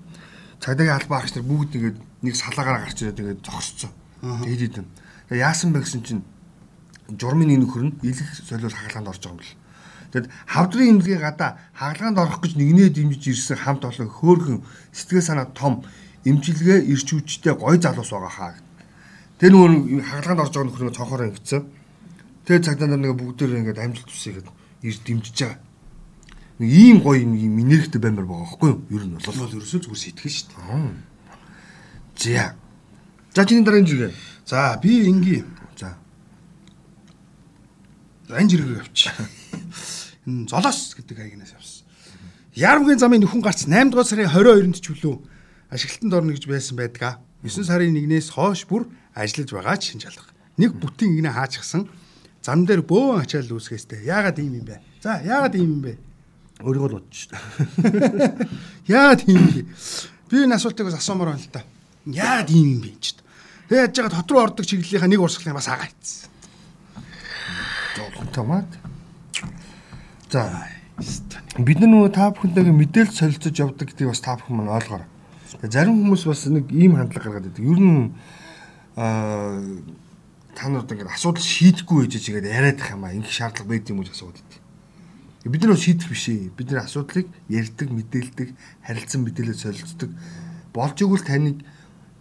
Цагдаагийн 0.60 0.96
албаа 0.96 1.20
агч 1.20 1.34
нар 1.36 1.44
бүгд 1.44 1.76
ингээд 1.76 1.98
нэг 2.22 2.34
салаагаар 2.36 2.84
гарч 2.84 2.98
ирээд 3.02 3.20
ингээд 3.20 3.44
зогсцсон. 3.44 3.90
Тэгээд 4.20 4.66
идэв. 4.80 4.86
Тэгээ 5.28 5.44
яасан 5.44 5.72
бэ 5.72 5.80
гэсэн 5.84 6.02
чинь 6.04 6.22
журмын 7.16 7.48
нэг 7.48 7.64
нөхөр 7.64 7.82
нь 7.88 7.96
илэх 8.04 8.28
солиор 8.44 8.74
хагалгаанд 8.74 9.10
орж 9.10 9.22
байгаа 9.24 9.34
юм 9.34 9.40
бэл. 9.40 9.56
Тэгэд 10.10 10.26
хавдрын 10.46 10.90
имлэгийн 10.98 11.22
гадаа 11.22 11.50
хагалгаанд 11.74 12.18
орох 12.18 12.38
гэж 12.42 12.52
нэгнээ 12.58 12.90
дэмжиж 12.90 13.24
ирсэн 13.30 13.58
хамт 13.62 13.86
олон 13.86 14.10
хөөхөн 14.10 14.58
сэтгэл 14.92 15.22
санаа 15.22 15.48
том 15.54 15.86
имчилгээ 16.26 16.84
ирч 16.90 17.08
хүчтэй 17.14 17.54
гой 17.54 17.78
залуус 17.78 18.10
байгаа 18.10 18.34
хаа. 18.34 18.54
Тэр 19.38 19.54
нөгөө 19.54 20.02
хагалгаанд 20.02 20.42
орж 20.44 20.52
байгаа 20.54 20.68
нөхрөө 20.68 20.96
цонхоор 20.98 21.22
ингэсэн. 21.30 21.62
Тэгээ 22.44 22.66
цагдаа 22.66 22.88
нар 22.90 23.00
нэг 23.00 23.14
бүгдээр 23.16 23.58
ингээд 23.62 23.78
амжилт 23.80 24.10
тусъя 24.10 24.34
гэд 24.36 24.48
ирж 24.82 24.98
дэмжиж 25.06 25.36
байгаа. 25.40 25.69
Нэг 26.60 26.68
ийм 26.68 27.00
гоё 27.00 27.24
юм 27.24 27.32
ийм 27.40 27.56
энергитэй 27.56 27.96
баймар 27.96 28.28
байгаа 28.28 28.44
байхгүй 28.52 28.68
юу? 28.68 28.80
Ер 28.92 29.04
нь 29.08 29.16
бол. 29.16 29.24
бол 29.24 29.56
ерөөсөө 29.56 29.80
зүгээр 29.80 30.04
сэтгэл 30.04 30.28
шүү 30.28 30.48
дээ. 30.52 30.92
За. 32.20 32.52
За 33.32 33.48
чиний 33.48 33.64
дараагийн 33.64 33.88
жиргээ. 33.88 34.12
За 34.44 34.76
би 34.76 35.08
ингийн 35.08 35.48
За. 35.80 35.96
Энэ 38.28 38.50
жиргээ 38.52 38.76
явчих. 38.76 39.16
Энэ 40.28 40.52
золоос 40.52 40.92
гэдэг 41.00 41.16
хаягнаас 41.16 41.56
явсан. 41.56 41.88
Ярамгийн 42.52 43.00
замын 43.00 43.24
нөхөн 43.24 43.40
гарц 43.40 43.64
8 43.64 43.88
дугаар 43.88 44.04
сарын 44.04 44.28
22-нд 44.28 44.84
ч 44.84 44.92
үлээ 44.92 45.16
ашиглалтанд 45.72 46.12
орно 46.12 46.36
гэж 46.36 46.44
байсан 46.44 46.76
байдаг. 46.76 47.24
9 47.40 47.64
сарын 47.64 47.96
1-ээс 47.96 48.36
хойш 48.36 48.68
бүр 48.68 48.84
ажиллаж 49.16 49.48
байгаа 49.48 49.80
ч 49.80 49.96
шинж 49.96 50.12
алга. 50.12 50.28
Нэг 50.60 50.76
бүтэн 50.76 51.16
игнэ 51.16 51.32
хаачихсан 51.32 51.88
зам 52.44 52.68
дээр 52.68 52.84
бөөн 52.84 53.24
ачаал 53.24 53.48
үүсгээстэй. 53.48 54.04
Яагаад 54.04 54.44
ийм 54.44 54.60
юм 54.60 54.66
бэ? 54.68 54.76
За 55.00 55.24
яагаад 55.24 55.56
ийм 55.56 55.80
юм 55.80 55.82
бэ? 55.88 56.09
Өөрийгөө 56.60 56.88
л 56.92 56.96
бодчих. 57.00 57.32
Яагаад 58.86 59.24
ийм 59.24 59.40
юм 59.40 59.48
бэ? 59.48 59.62
Би 60.28 60.44
энэ 60.44 60.56
асуултыг 60.60 60.86
бас 60.86 61.00
асуумаар 61.00 61.32
байна 61.32 61.40
л 61.40 61.52
та. 61.52 61.64
Яагаад 62.04 62.50
ийм 62.52 62.68
юм 62.76 62.80
бэ 62.84 62.92
ч. 63.00 63.16
Тэгээ 63.68 63.88
яаж 63.88 63.96
яагаад 63.96 64.16
хот 64.20 64.30
руу 64.30 64.42
ордог 64.44 64.66
чиглэлийнхаа 64.68 65.08
нэг 65.08 65.20
урсгалын 65.24 65.56
бас 65.56 65.68
агаа 65.72 65.88
ийцсэн. 65.88 66.28
Томат. 68.34 68.68
За. 70.30 70.68
Бид 71.56 71.80
нар 71.80 71.90
нөгөө 71.90 72.12
та 72.12 72.30
бүхэнтэйгээ 72.30 72.76
мэдээлэл 72.76 73.16
солилцож 73.16 73.56
явдаг 73.56 73.88
гэдгийг 73.88 74.12
бас 74.12 74.20
та 74.20 74.36
бүхэн 74.36 74.56
маань 74.60 74.76
ойлгоорой. 74.76 75.08
Зарим 75.64 75.96
хүмүүс 75.96 76.28
бас 76.28 76.44
нэг 76.46 76.68
ийм 76.70 77.00
хандлага 77.00 77.40
гаргаад 77.40 77.48
байдаг. 77.48 77.64
Ер 77.64 77.80
нь 77.80 78.12
аа 79.00 79.58
та 80.54 80.68
нарт 80.68 80.92
ингээд 80.92 81.10
асуудал 81.10 81.42
шийдэхгүй 81.42 82.04
байж 82.04 82.20
чигээд 82.20 82.46
яриад 82.46 82.78
их 82.78 82.90
юм 82.92 83.04
аа. 83.08 83.16
Ингэх 83.16 83.32
шаардлага 83.32 83.70
байд 83.70 83.88
юм 83.90 83.98
уу 83.98 84.04
гэж 84.04 84.12
асуудаг. 84.14 84.59
Бид 85.44 85.64
нар 85.64 85.76
шийдэх 85.76 86.08
биш 86.08 86.28
ээ. 86.28 86.52
Бид 86.52 86.70
нар 86.70 86.84
асуудлыг 86.84 87.26
ярьдаг, 87.48 87.88
мэдээлдэг, 87.88 88.48
харилцан 88.84 89.24
мэдээлэл 89.24 89.56
солилцдог. 89.56 90.10
Болж 90.74 90.96
игэл 91.00 91.24
таныг 91.24 91.64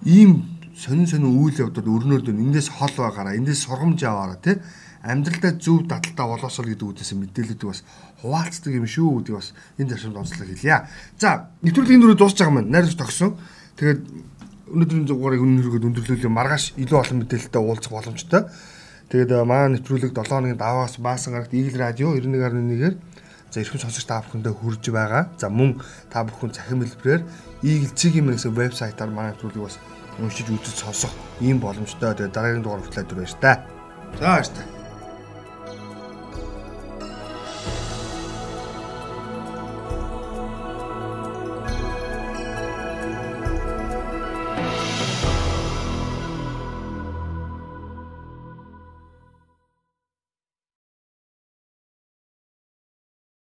ийм 0.08 0.48
сонин 0.72 1.08
сонин 1.08 1.36
үйл 1.36 1.68
явдал 1.68 1.84
өрнөөр 1.84 2.24
дөр 2.24 2.40
эндээс 2.40 2.72
хол 2.80 2.96
байгаараа, 2.96 3.36
эндээс 3.36 3.68
сургамж 3.68 4.00
аваараа 4.08 4.40
тий 4.40 4.56
амьдралдаа 5.04 5.56
зөв 5.56 5.88
дадалтай 5.88 6.28
болоосол 6.28 6.68
гэдэг 6.68 6.88
үгээс 6.92 7.12
мэдээлэлдэг 7.16 7.68
бас 7.72 7.84
хуваалцдаг 8.20 8.74
юм 8.76 8.84
шүү 8.84 9.24
гэдэг 9.24 9.36
бас 9.36 9.56
энэ 9.80 9.96
зарчимд 9.96 10.20
онцлог 10.20 10.48
хэлье. 10.48 10.88
За, 11.16 11.56
нэвтрүүлгийн 11.64 12.04
дөрөв 12.04 12.20
дуусч 12.20 12.36
байгаа 12.44 12.56
маань 12.60 12.72
найрч 12.72 13.00
тогсон. 13.00 13.40
Тэгээд 13.80 14.04
өнөөдрийн 14.76 15.08
дугаарыг 15.08 15.40
өнөөдрөө 15.40 15.88
өндөрлүүлээ 15.88 16.32
маргааш 16.36 16.76
илүү 16.76 17.00
олон 17.00 17.18
мэдээлэлтэй 17.24 17.62
уулзах 17.64 17.92
боломжтой. 17.96 18.42
Тэгээд 19.10 19.42
маань 19.42 19.74
нэвтрүүлэг 19.74 20.14
7 20.14 20.22
хоногийн 20.30 20.62
даваас 20.62 21.02
баасан 21.02 21.34
гарагт 21.34 21.58
Eagle 21.58 21.82
Radio 21.82 22.14
91.1-ээр 22.14 22.94
за 23.50 23.58
эрхэм 23.58 23.82
сонсогч 23.82 24.06
та 24.06 24.22
бүхэндээ 24.22 24.54
хүрж 24.54 24.86
байгаа. 24.94 25.34
За 25.42 25.50
мөн 25.50 25.82
та 26.14 26.22
бүхэн 26.22 26.54
цахим 26.54 26.86
хэлбэрээр 26.86 27.26
Eagle 27.66 27.98
Cig-ийн 27.98 28.30
гэсэн 28.30 28.54
вебсайтаар 28.54 29.10
маань 29.10 29.34
нэвтрүүлгийг 29.34 29.66
бас 29.66 29.82
уншиж 30.22 30.54
үзэж 30.54 30.78
сонсох 30.86 31.14
ийм 31.42 31.58
боломжтой. 31.58 32.14
Тэгээд 32.14 32.38
дараагийн 32.38 32.62
дугаар 32.62 32.86
хүртэл 32.86 33.18
байж 33.18 33.34
та. 33.42 33.66
За 34.22 34.38
баяр 34.38 34.46
та. 34.46 34.79